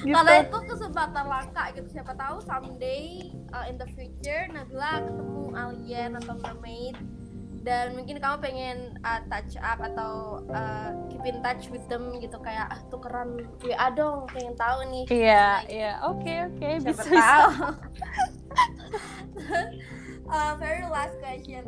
[0.01, 0.11] gitu.
[0.11, 1.87] Karena itu kesempatan langka gitu.
[1.93, 6.95] Siapa tahu someday uh, in the future Nabila ketemu alien atau mermaid
[7.63, 12.35] dan mungkin kamu pengen uh, touch up atau uh, keep in touch with them gitu
[12.43, 15.05] kayak ah tukeran WA dong pengen tahu nih.
[15.07, 17.15] Iya, iya, oke, oke, bisa, tahu.
[17.15, 17.35] bisa.
[20.35, 21.63] uh, very last question.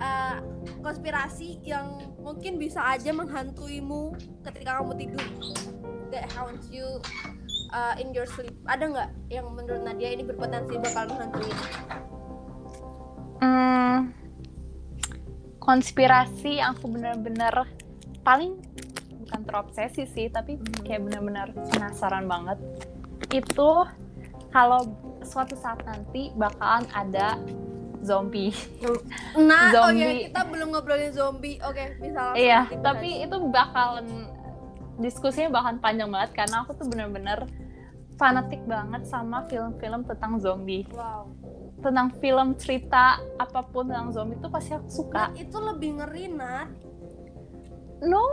[0.00, 0.40] Uh,
[0.80, 4.16] konspirasi yang mungkin bisa aja menghantuimu
[4.48, 5.28] ketika kamu tidur
[6.08, 7.04] that haunts you
[7.76, 8.56] uh, in your sleep.
[8.64, 11.52] Ada nggak yang menurut Nadia ini berpotensi bakal menghantui
[13.40, 13.98] hmm,
[15.60, 17.68] konspirasi yang aku benar-benar
[18.20, 18.58] paling
[19.20, 20.82] bukan terobsesi sih tapi Hmm.
[20.82, 22.58] kayak benar-benar penasaran banget.
[23.30, 23.86] Itu
[24.50, 24.82] kalau
[25.22, 27.38] suatu saat nanti bakalan ada
[28.02, 28.50] zombie.
[29.36, 30.26] Nah oke Zombie.
[30.26, 31.60] kita belum ngobrolin zombie.
[31.62, 34.08] Oke bisa langsung iya tapi itu bakalan
[34.98, 37.44] diskusinya bakalan panjang banget karena aku tuh benar-benar
[38.16, 40.84] fanatik banget sama film-film tentang zombie.
[40.90, 41.30] Wow
[41.80, 45.28] tentang film cerita apa pun tentang zombie itu pasti aku suka.
[45.28, 46.68] Nah, itu lebih ngeri Nat.
[48.00, 48.24] No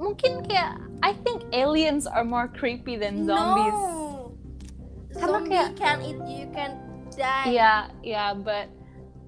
[0.00, 3.72] mungkin kayak I think aliens are more creepy than zombies.
[3.72, 4.32] No
[5.12, 6.72] Karena zombie kayak- can eat you can
[7.12, 7.56] die.
[7.56, 8.68] Iya, iya, but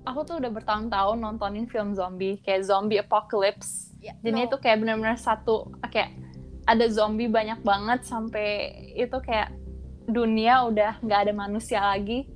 [0.06, 3.92] aku tuh udah bertahun-tahun nontonin film zombie kayak zombie apocalypse.
[4.02, 4.46] Ya, Jadi no.
[4.50, 6.16] itu kayak benar-benar satu kayak
[6.66, 9.50] ada zombie banyak banget sampai itu kayak
[10.06, 12.26] dunia udah nggak ada manusia lagi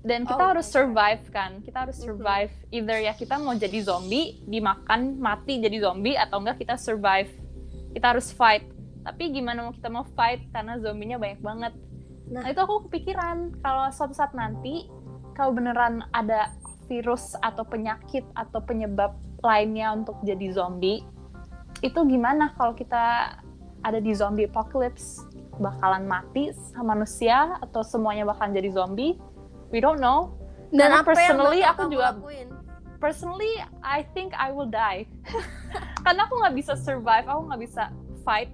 [0.00, 0.74] dan kita Oh harus God.
[0.80, 1.50] survive kan?
[1.60, 2.52] Kita harus survive.
[2.72, 7.28] Either ya kita mau jadi zombie dimakan mati jadi zombie atau enggak kita survive.
[7.92, 8.64] Kita harus fight.
[9.04, 10.48] Tapi gimana mau kita mau fight?
[10.52, 11.72] Karena zombinya banyak banget.
[12.32, 12.40] Nah.
[12.40, 12.48] nah.
[12.48, 13.60] itu aku kepikiran.
[13.60, 14.88] Kalau suatu saat nanti
[15.36, 16.52] kalau beneran ada
[16.88, 21.04] virus atau penyakit atau penyebab lainnya untuk jadi zombie
[21.80, 23.36] itu gimana kalau kita
[23.80, 25.24] ada di zombie apocalypse?
[25.60, 29.20] Bakalan mati sama manusia atau semuanya bakalan jadi zombie
[29.70, 30.34] we don't know.
[30.70, 32.48] Dan Karena apa yang personally bakal aku juga- lakuin?
[33.00, 35.08] personally I think I will die.
[36.04, 37.82] Karena aku nggak bisa survive aku nggak bisa
[38.22, 38.52] fight.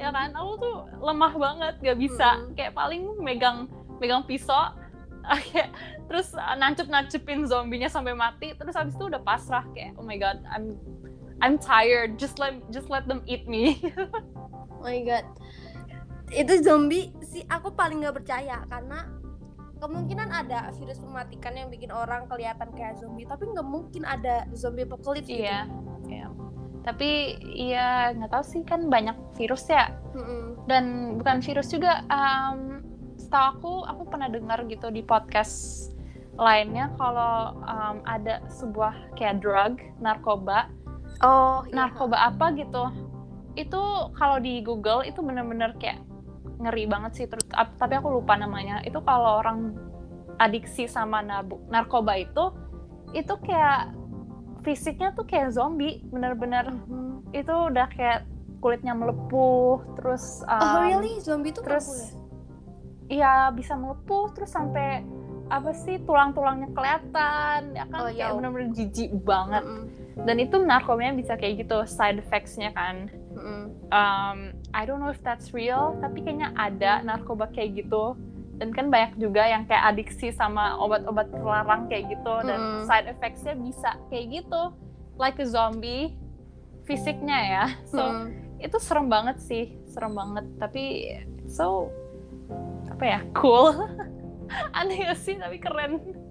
[0.00, 0.32] Ya kan?
[0.32, 2.28] Aku tuh lemah banget nggak bisa.
[2.40, 2.56] Hmm.
[2.56, 3.68] kayak paling megang
[4.00, 4.74] megang pisau
[5.52, 5.70] kayak
[6.10, 8.56] terus nancup nancupin zombinya sampai mati.
[8.56, 10.74] Terus habis itu udah pasrah kayak oh my god I'm
[11.38, 12.18] I'm tired.
[12.18, 13.78] Just let just let them eat me.
[14.82, 15.22] Oh my god.
[16.26, 18.66] Itu zombie sih aku paling nggak percaya.
[18.66, 19.06] Karena
[19.82, 24.86] kemungkinan ada virus mematikan yang bikin orang kelihatan kayak zombie, tapi nggak mungkin ada zombie
[24.86, 25.42] apocalypse gitu.
[25.42, 25.66] iya
[26.06, 26.30] iya
[26.82, 30.66] tapi iya nggak tahu sih kan banyak virus ya Mm-mm.
[30.66, 32.82] dan bukan virus juga um,
[33.14, 35.88] setahu aku aku pernah dengar gitu di podcast
[36.34, 40.66] lainnya kalau um, ada sebuah kayak drug narkoba
[41.22, 41.86] Oh, iya.
[41.86, 42.82] narkoba apa gitu
[43.54, 43.82] itu
[44.18, 46.02] kalau di Google itu bener-bener kayak
[46.62, 49.74] ngeri banget sih terus ap- tapi aku lupa namanya itu kalau orang
[50.38, 52.54] adiksi sama nabu, narkoba itu
[53.12, 53.92] itu kayak
[54.62, 57.34] fisiknya tuh kayak zombie bener-bener Mhm.
[57.34, 58.24] itu udah kayak
[58.58, 61.18] kulitnya melepuh terus Oh, um, really?
[61.18, 62.06] Zombie itu terus ya?
[63.10, 65.02] iya bisa melepuh terus sampai
[65.48, 68.32] apa sih tulang-tulangnya kelihatan ya kan Oh, kayak iya.
[68.32, 69.84] bener-bener jijik banget Mm-mm.
[70.12, 73.08] Dan itu narkobanya bisa kayak gitu side effects-nya kan.
[73.32, 73.72] Mm-mm.
[73.88, 74.38] um,
[74.76, 78.16] I don't know if that's real tapi kayaknya ada narkoba kayak gitu.
[78.60, 82.34] Dan kan banyak juga yang kayak adiksi sama obat-obat terlarang kayak gitu.
[82.44, 84.62] Dan side effects-nya bisa kayak gitu.
[85.16, 86.14] Like a zombie
[86.84, 87.64] fisiknya ya.
[87.92, 88.60] So Mm-mm.
[88.60, 89.74] itu serem banget sih.
[89.88, 90.44] Serem banget.
[90.60, 90.84] Tapi
[91.48, 91.90] so
[92.86, 93.20] apa ya?
[93.34, 93.72] Cool.
[94.78, 95.40] Aneh sih?
[95.40, 96.21] Tapi keren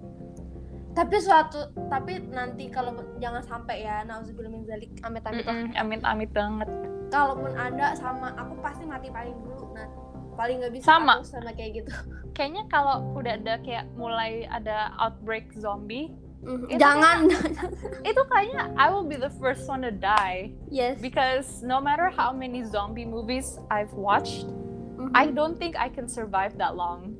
[0.92, 6.30] Tapi suatu tapi nanti kalau jangan sampai ya nauzubillah min zalik amit amit Mm-mm, amit-amit
[6.30, 6.68] banget.
[7.08, 9.72] Kalaupun ada sama aku pasti mati paling dulu.
[9.72, 9.88] Nah
[10.32, 11.20] paling nggak bisa Sama.
[11.20, 11.92] aku sama kayak gitu.
[12.36, 16.12] Kayaknya kalau udah ada kayak mulai ada outbreak zombie
[16.42, 17.28] Itu jangan.
[18.10, 20.56] itu kayaknya I will be the first one to die.
[20.68, 20.96] Yes.
[20.98, 24.44] Because no matter how many zombie movies I've watched
[24.92, 25.12] Mhm.
[25.16, 27.16] I don't think I can survive that long.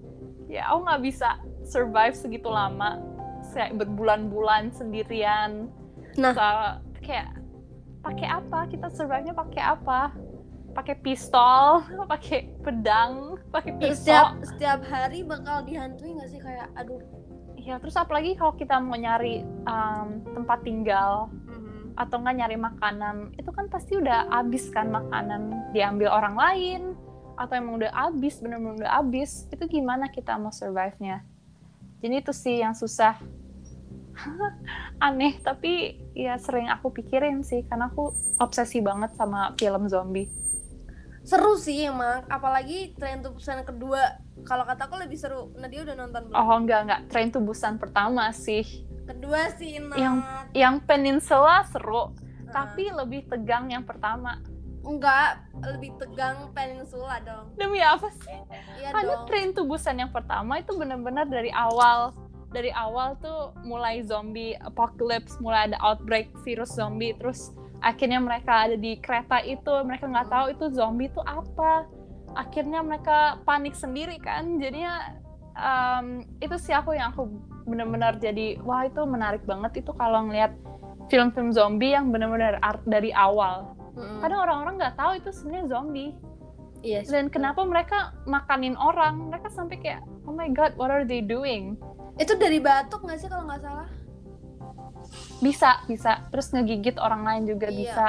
[0.46, 1.28] Ya aku nggak bisa
[1.64, 3.00] survive segitu lama
[3.52, 5.68] kayak berbulan-bulan sendirian.
[6.16, 6.32] Nah.
[6.34, 6.48] So,
[7.04, 7.36] kayak
[8.02, 8.58] pakai apa?
[8.68, 10.00] Kita survive-nya pakai apa?
[10.72, 16.40] Pakai pistol pakai pedang pakai Terus pisau setiap setiap hari bakal dihantui nggak sih?
[16.40, 17.00] Kayak aduh.
[17.62, 21.30] Ya terus apalagi kalau kita mau nyari um, tempat tinggal
[21.94, 26.82] atau nggak nyari makanan itu kan pasti udah habis kan makanan diambil orang lain
[27.36, 31.22] atau emang udah habis bener-bener udah habis itu gimana kita mau survive-nya?
[32.02, 33.14] Jadi itu sih yang susah
[35.06, 40.30] aneh tapi ya sering aku pikirin sih karena aku obsesi banget sama film zombie.
[41.22, 44.18] Seru sih emang apalagi tren to Busan kedua.
[44.42, 45.54] Kalau kataku lebih seru.
[45.54, 46.34] Nah dia udah nonton belum?
[46.34, 47.00] Oh enggak enggak.
[47.06, 48.66] Train to Busan pertama sih.
[49.06, 49.98] Kedua sih Nat.
[49.98, 50.22] Yang-
[50.54, 52.10] yang Peninsula seru
[52.52, 54.36] Nah, tapi lebih tegang yang pertama.
[54.82, 57.54] Enggak lebih tegang peninsula dong.
[57.54, 58.34] Demi apa sih?
[58.82, 59.26] Iya Karena dong.
[59.30, 62.10] Train to Busan yang pertama itu benar-benar dari awal
[62.52, 67.50] dari awal tuh mulai zombie apocalypse, mulai ada outbreak virus zombie, terus
[67.80, 71.88] akhirnya mereka ada di kereta itu, mereka nggak tahu itu zombie itu apa.
[72.32, 75.16] Akhirnya mereka panik sendiri kan, jadinya
[75.56, 77.28] um, itu sih aku yang aku
[77.68, 80.50] benar-benar jadi wah itu menarik banget itu kalau ngeliat
[81.12, 82.56] film-film zombie yang benar-benar
[82.88, 83.76] dari awal.
[84.24, 86.16] Kadang orang-orang nggak tahu itu sebenarnya zombie.
[86.82, 87.06] Yes.
[87.06, 89.30] Dan kenapa mereka makanin orang?
[89.30, 91.78] Mereka sampai kayak, oh my god, what are they doing?
[92.18, 93.88] Itu dari batuk nggak sih kalau nggak salah?
[95.38, 96.26] Bisa, bisa.
[96.34, 97.78] Terus ngegigit orang lain juga iya.
[97.78, 98.06] bisa.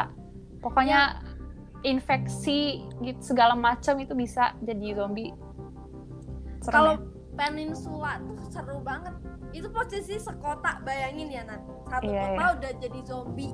[0.60, 1.92] Pokoknya ya.
[1.94, 5.32] infeksi gitu segala macam itu bisa jadi zombie.
[6.66, 6.98] Kalau
[7.38, 9.14] peninsula tuh seru banget.
[9.54, 11.62] Itu posisi sekota bayangin ya Nat.
[11.86, 12.48] Satu iya, kota iya.
[12.58, 13.54] udah jadi zombie.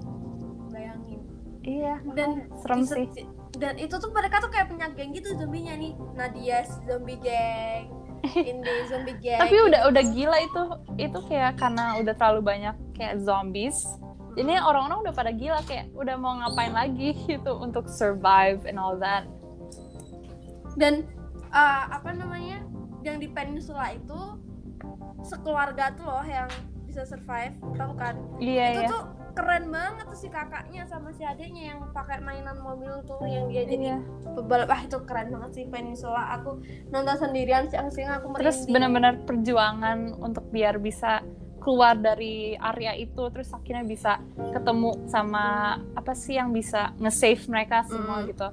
[0.71, 1.19] Bayangin.
[1.59, 1.95] Iya.
[2.15, 3.27] Dan serem sih.
[3.59, 5.93] Dan itu tuh mereka tuh kayak punya geng gitu zombinya nih.
[6.15, 7.91] Nadia zombie gang.
[8.23, 9.39] Ini zombie gang.
[9.43, 10.63] Tapi udah udah gila itu.
[10.95, 13.75] Itu kayak karena udah terlalu banyak kayak zombies.
[14.39, 18.95] Jadi orang-orang udah pada gila kayak udah mau ngapain lagi gitu untuk survive and all
[18.95, 19.27] that.
[20.79, 21.03] Dan
[21.51, 22.63] uh, apa namanya?
[23.03, 24.19] yang di peninsula itu
[25.23, 26.47] sekeluarga tuh loh yang
[26.87, 28.91] bisa survive tahu kan iya, itu iya.
[28.91, 29.03] tuh
[29.39, 33.63] keren banget tuh si kakaknya sama si adiknya yang pakai mainan mobil tuh yang dia
[33.63, 33.99] jadi iya.
[34.35, 36.35] pebalap ah itu keren banget sih peninsula.
[36.35, 36.59] Aku
[36.91, 38.43] nonton sendirian siang-siang aku merinding.
[38.43, 41.23] terus benar-benar perjuangan untuk biar bisa
[41.63, 44.19] keluar dari area itu terus akhirnya bisa
[44.51, 48.25] ketemu sama apa sih yang bisa nge-save mereka semua mm.
[48.35, 48.47] gitu.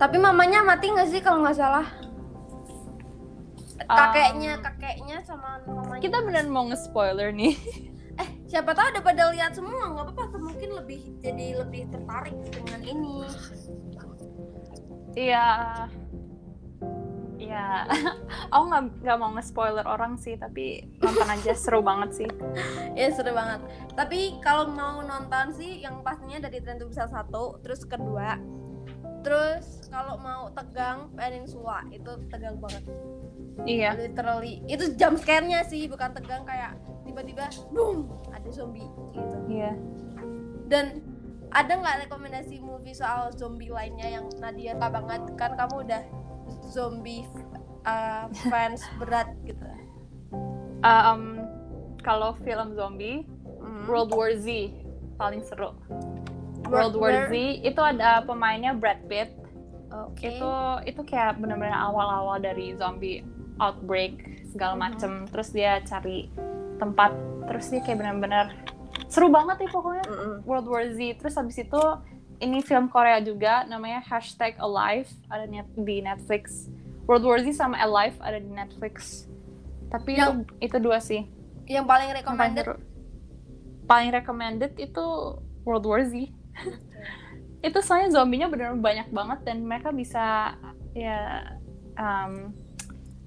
[0.00, 1.86] Tapi mamanya mati nggak sih kalau nggak salah?
[3.82, 6.00] Kakeknya kakeknya sama mamanya.
[6.00, 7.52] Kita benar mau nge-spoiler nih
[8.52, 13.24] siapa tahu udah pada lihat semua nggak apa-apa mungkin lebih jadi lebih tertarik dengan ini.
[15.16, 15.48] Iya.
[17.40, 17.88] Iya.
[18.52, 22.30] Aku nggak nggak mau nge-spoiler orang sih tapi nonton aja seru banget sih.
[23.00, 23.64] Ya seru banget.
[23.96, 28.36] Tapi kalau mau nonton sih yang pastinya dari Tren Bisa satu terus kedua.
[29.24, 32.84] Terus kalau mau tegang Peninsula itu tegang banget.
[33.64, 33.96] Iya.
[33.96, 34.60] Literally.
[34.68, 36.76] Itu jump scare-nya sih, bukan tegang kayak
[37.12, 38.08] tiba-tiba boom
[38.42, 39.36] ada zombie gitu.
[39.46, 39.72] Iya.
[40.66, 41.00] Dan
[41.52, 46.02] ada nggak rekomendasi movie soal zombie lainnya yang Nadia tak banget kan kamu udah
[46.66, 47.22] zombie
[47.86, 49.62] uh, fans berat gitu.
[50.82, 51.46] Um,
[52.02, 53.22] kalau film zombie,
[53.62, 53.86] mm.
[53.86, 54.50] World War Z
[55.14, 55.70] paling seru.
[56.66, 59.38] World War Z itu ada pemainnya Brad Pitt.
[59.92, 60.34] Okay.
[60.34, 60.50] Itu
[60.88, 63.22] itu kayak benar-benar awal-awal dari zombie
[63.60, 64.84] outbreak segala mm-hmm.
[64.84, 65.30] macem mm-hmm.
[65.30, 66.28] terus dia cari
[66.82, 67.12] tempat
[67.46, 68.46] terus dia kayak benar-benar
[69.12, 70.04] seru banget nih pokoknya.
[70.08, 70.34] Mm-hmm.
[70.48, 70.98] World War Z.
[71.20, 71.82] Terus habis itu
[72.42, 75.44] ini film Korea juga namanya hashtag Alive ada
[75.76, 76.72] di Netflix.
[77.04, 79.26] World War Z sama Alive ada di Netflix.
[79.92, 81.28] Tapi yang, itu, itu dua sih.
[81.68, 82.64] yang paling recommended?
[83.86, 85.04] Paling recommended itu
[85.62, 86.16] World War Z.
[87.62, 90.58] Itu soalnya zombinya benar-benar banyak banget dan mereka bisa
[90.98, 91.46] ya
[91.94, 92.50] um,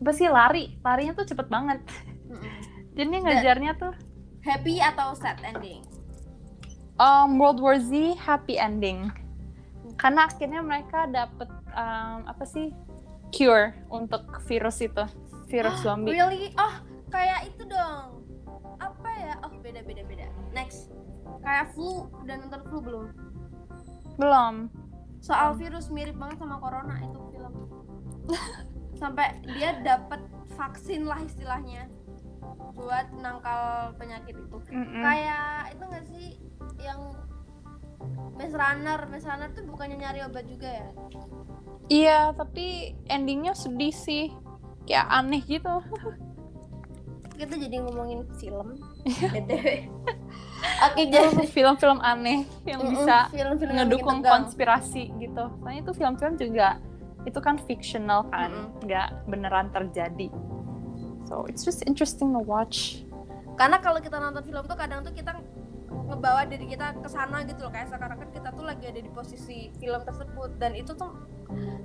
[0.03, 0.75] apa sih lari.
[0.83, 1.79] Larinya tuh cepet banget.
[2.27, 2.74] Mm-hmm.
[2.95, 3.93] Jadi ngejarnya tuh
[4.45, 5.83] happy atau sad ending?
[6.95, 9.11] Um, World War Z happy ending.
[9.99, 12.71] Karena akhirnya mereka dapet um, apa sih?
[13.35, 15.03] Cure untuk virus itu
[15.51, 16.15] virus zombie.
[16.15, 16.55] really?
[16.55, 16.75] Oh
[17.11, 18.23] kayak itu dong.
[18.79, 19.33] Apa ya?
[19.43, 20.31] Oh beda beda beda.
[20.55, 20.93] Next.
[21.43, 23.05] Kayak flu dan nonton flu belum?
[24.15, 24.71] Belum.
[25.19, 27.53] Soal virus mirip banget sama corona itu film.
[29.01, 30.23] Sampai dia dapat
[30.55, 31.91] vaksin lah istilahnya
[32.75, 34.57] buat nangkal penyakit itu.
[34.69, 35.01] Mm -mm.
[35.01, 36.27] kayak itu nggak sih
[36.83, 37.01] yang
[38.35, 38.99] mes runner?
[39.07, 40.89] Mes runner tuh bukannya nyari obat juga ya?
[41.87, 44.29] Iya tapi endingnya sedih sih.
[44.85, 45.75] Kayak aneh gitu.
[47.35, 48.79] Kita jadi ngomongin film.
[49.07, 49.89] Btw.
[50.85, 55.45] Oke jadi film-film aneh yang mm -mm, bisa film -film ngedukung konspirasi gitu.
[55.61, 56.77] Soalnya itu film-film juga
[57.25, 58.69] itu kan fictional kan.
[58.83, 59.29] Nggak mm -hmm.
[59.31, 60.29] beneran terjadi
[61.25, 63.05] so it's just interesting to watch.
[63.55, 65.35] Karena kalau kita nonton film tuh kadang tuh kita
[66.11, 67.71] ngebawa diri kita ke sana gitu loh.
[67.71, 70.59] Kayak sekarang kan kita tuh lagi ada di posisi film tersebut.
[70.59, 71.15] Dan itu tuh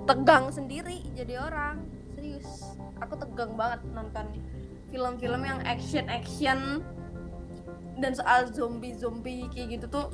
[0.05, 1.81] tegang sendiri jadi orang.
[2.13, 2.75] Serius.
[2.99, 4.29] Aku tegang banget nonton
[4.91, 6.83] film-film yang action action.
[7.97, 10.07] Dan soal zombie zombie kayak gitu tuh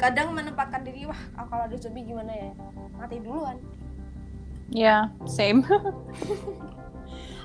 [0.00, 2.50] kadang menempatkan diri wah kalau ada zombie gimana ya?
[2.98, 3.56] Mati duluan.
[4.72, 5.64] Ya, yeah, same.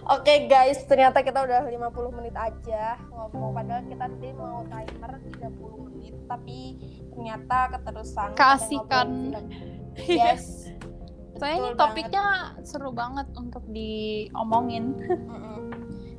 [0.07, 5.11] Oke okay, guys, ternyata kita udah 50 menit aja ngomong padahal kita tadi mau timer
[5.19, 6.59] 30 menit tapi
[7.11, 9.35] ternyata keterusan kasihkan
[10.07, 10.71] yes
[11.35, 12.63] Soalnya ini topiknya banget.
[12.65, 14.95] seru banget untuk diomongin.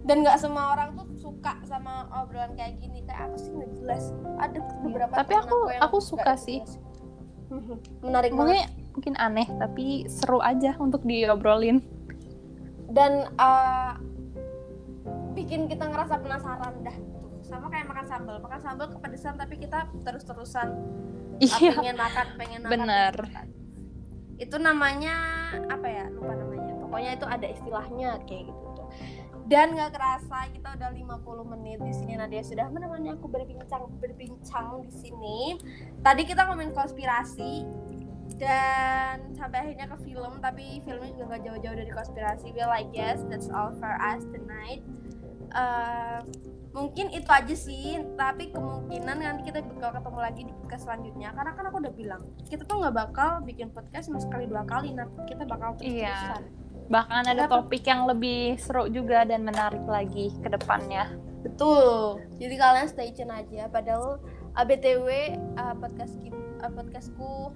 [0.04, 4.04] dan nggak semua orang tuh suka sama obrolan kayak gini kayak apa sih nggak jelas
[4.36, 6.60] ada beberapa Tapi aku- yang aku nggak suka sih.
[6.60, 6.76] jelas.
[8.04, 11.80] menarik banget mungkin mungkin aneh tapi seru aja untuk diobrolin
[12.88, 14.00] dan uh,
[15.36, 18.36] bikin kita ngerasa penasaran dah tuh sama kayak makan sambal.
[18.40, 20.68] Makan sambal kepedesan tapi kita terus terusan
[21.40, 21.72] iya.
[21.76, 22.72] pengen makan pengen makan.
[22.72, 23.14] Bener.
[23.14, 23.48] pengen makan.
[24.38, 25.16] itu namanya
[25.66, 26.72] apa ya lupa namanya.
[26.78, 28.88] Pokoknya itu ada istilahnya kayak gitu tuh.
[29.48, 32.44] Dan nggak kerasa kita udah 50 menit di sini Nadia.
[32.44, 35.58] Sudah menemani aku berbincang berbincang di sini.
[36.04, 37.64] Tadi kita ngomongin konspirasi
[38.38, 42.46] dan sampai akhirnya ke film tapi filmnya juga nggak jauh-jauh dari konspirasi.
[42.54, 44.82] Well I guess that's all for us tonight.
[45.48, 46.18] Eh,
[46.70, 51.28] mungkin itu aja sih tapi kemungkinan nanti kita bakal ketemu lagi di podcast selanjutnya.
[51.34, 54.94] Karena kan aku udah bilang kita tuh nggak bakal bikin podcast cuma sekali dua kali.
[54.94, 56.38] Nah kita bakal terus Iya.
[56.88, 57.68] bahkan ada Kenapa?
[57.68, 61.10] topik yang lebih seru juga dan menarik lagi ke depannya.
[61.44, 62.22] Betul.
[62.38, 63.68] Jadi kalian stay tune aja.
[63.68, 64.22] Padahal
[64.54, 66.32] uh, btw uh, podcast ki-
[66.62, 67.52] uh, podcastku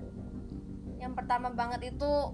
[1.02, 2.30] yang pertama banget itu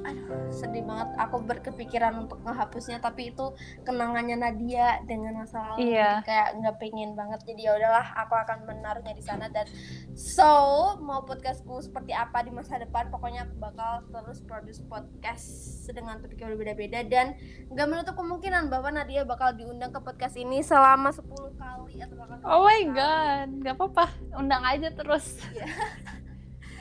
[0.00, 1.08] aduh sedih banget.
[1.20, 3.52] Aku berkepikiran untuk menghapusnya tapi itu
[3.84, 5.92] kenangannya Nadia dengan masa lalu.
[5.94, 6.24] Iya.
[6.24, 7.40] Kayak nggak pengen banget.
[7.44, 9.46] Jadi ya udahlah aku akan menaruhnya di sana.
[9.52, 9.68] Dan
[10.16, 15.46] so mau podcastku seperti apa di masa depan pokoknya aku bakal terus produce podcast
[15.90, 17.04] dengan topik yang berbeda-beda.
[17.06, 17.36] Dan
[17.70, 21.28] nggak menutup kemungkinan bahwa Nadia bakal diundang ke podcast ini selama 10
[21.60, 22.96] kali atau bahkan oh my 20 kali.
[22.96, 24.06] god nggak apa-apa.
[24.38, 25.36] Undang aja terus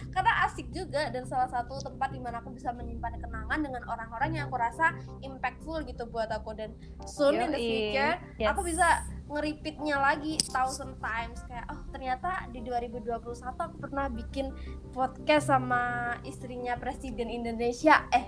[0.10, 4.30] karena asik juga dan salah satu tempat di mana aku bisa menyimpan kenangan dengan orang-orang
[4.36, 6.54] yang aku rasa impactful gitu buat aku.
[6.58, 6.74] Dan
[7.06, 8.50] soon in the future Yes.
[8.56, 11.40] aku bisa nge-repeatnya lagi thousand times.
[11.46, 13.22] Kayak oh ternyata di 2021
[13.54, 14.50] aku pernah bikin
[14.92, 18.10] podcast sama istrinya presiden Indonesia.
[18.10, 18.26] Eh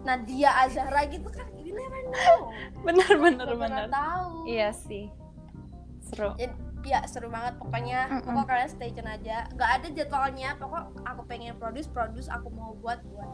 [0.00, 1.44] Nadia Azhara gitu kan?
[1.60, 2.36] You never know.
[2.88, 4.48] Bener tahu.
[4.48, 5.12] Iya sih.
[6.00, 6.32] Seru
[6.84, 8.08] ya seru banget pokoknya.
[8.08, 8.24] Mm-mm.
[8.24, 9.46] pokok kalian stay tune aja.
[9.52, 10.50] Nggak ada jadwalnya.
[10.56, 13.30] Pokok aku pengen produce produce aku mau buat buat.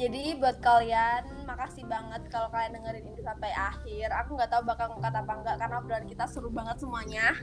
[0.00, 4.08] Jadi buat kalian makasih banget kalau kalian dengerin ini sampai akhir.
[4.24, 7.36] Aku nggak tahu bakal ngangkat apa enggak karena obrolan kita seru banget semuanya.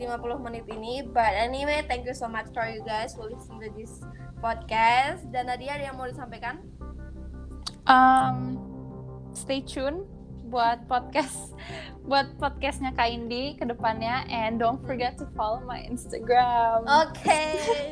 [0.00, 1.04] 50 menit ini.
[1.04, 4.00] But anyway thank you so much for you guys who listen to this
[4.38, 5.26] podcast.
[5.28, 6.60] Dan Nadia ada yang mau disampaikan?
[7.84, 8.56] Um,
[9.36, 10.13] stay tune
[10.54, 11.50] buat podcast
[12.06, 17.40] buat podcastnya Kak Indi ke depannya and don't forget to follow my Instagram oke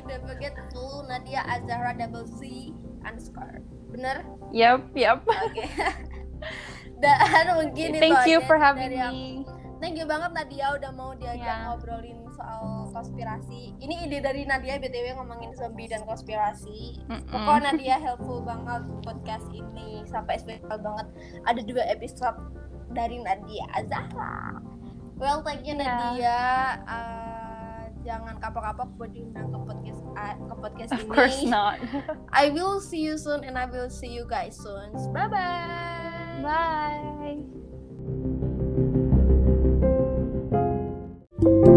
[0.06, 2.70] don't forget to follow Nadia Azhara double C
[3.02, 3.58] underscore
[3.90, 4.22] bener
[4.54, 5.66] yep yep Oke.
[7.02, 9.10] Dan mungkin itu thank you aja for having dari aku.
[9.10, 9.26] me
[9.82, 11.66] Thank you banget Nadia udah mau diajak Ya.
[11.66, 13.78] ngobrolin soal konspirasi.
[13.78, 16.98] Ini ide dari Nadia btw ngomongin zombie dan konspirasi.
[17.06, 17.30] Mm -mm.
[17.30, 21.06] Pokoknya Nadia helpful banget podcast ini sampai spesial banget.
[21.46, 22.38] Ada dua episode
[22.90, 24.58] dari Nadia Zahra.
[25.14, 25.86] Well, thank you yeah.
[25.86, 26.42] Nadia.
[26.82, 30.98] Uh, jangan kapok-kapok buat diundang ke podcast uh, ke podcast ini.
[30.98, 31.78] Of course not.
[32.42, 34.90] I will see you soon and I will see you guys soon.
[35.14, 36.42] Bye bye.
[36.42, 37.38] Bye.
[41.42, 41.71] thank you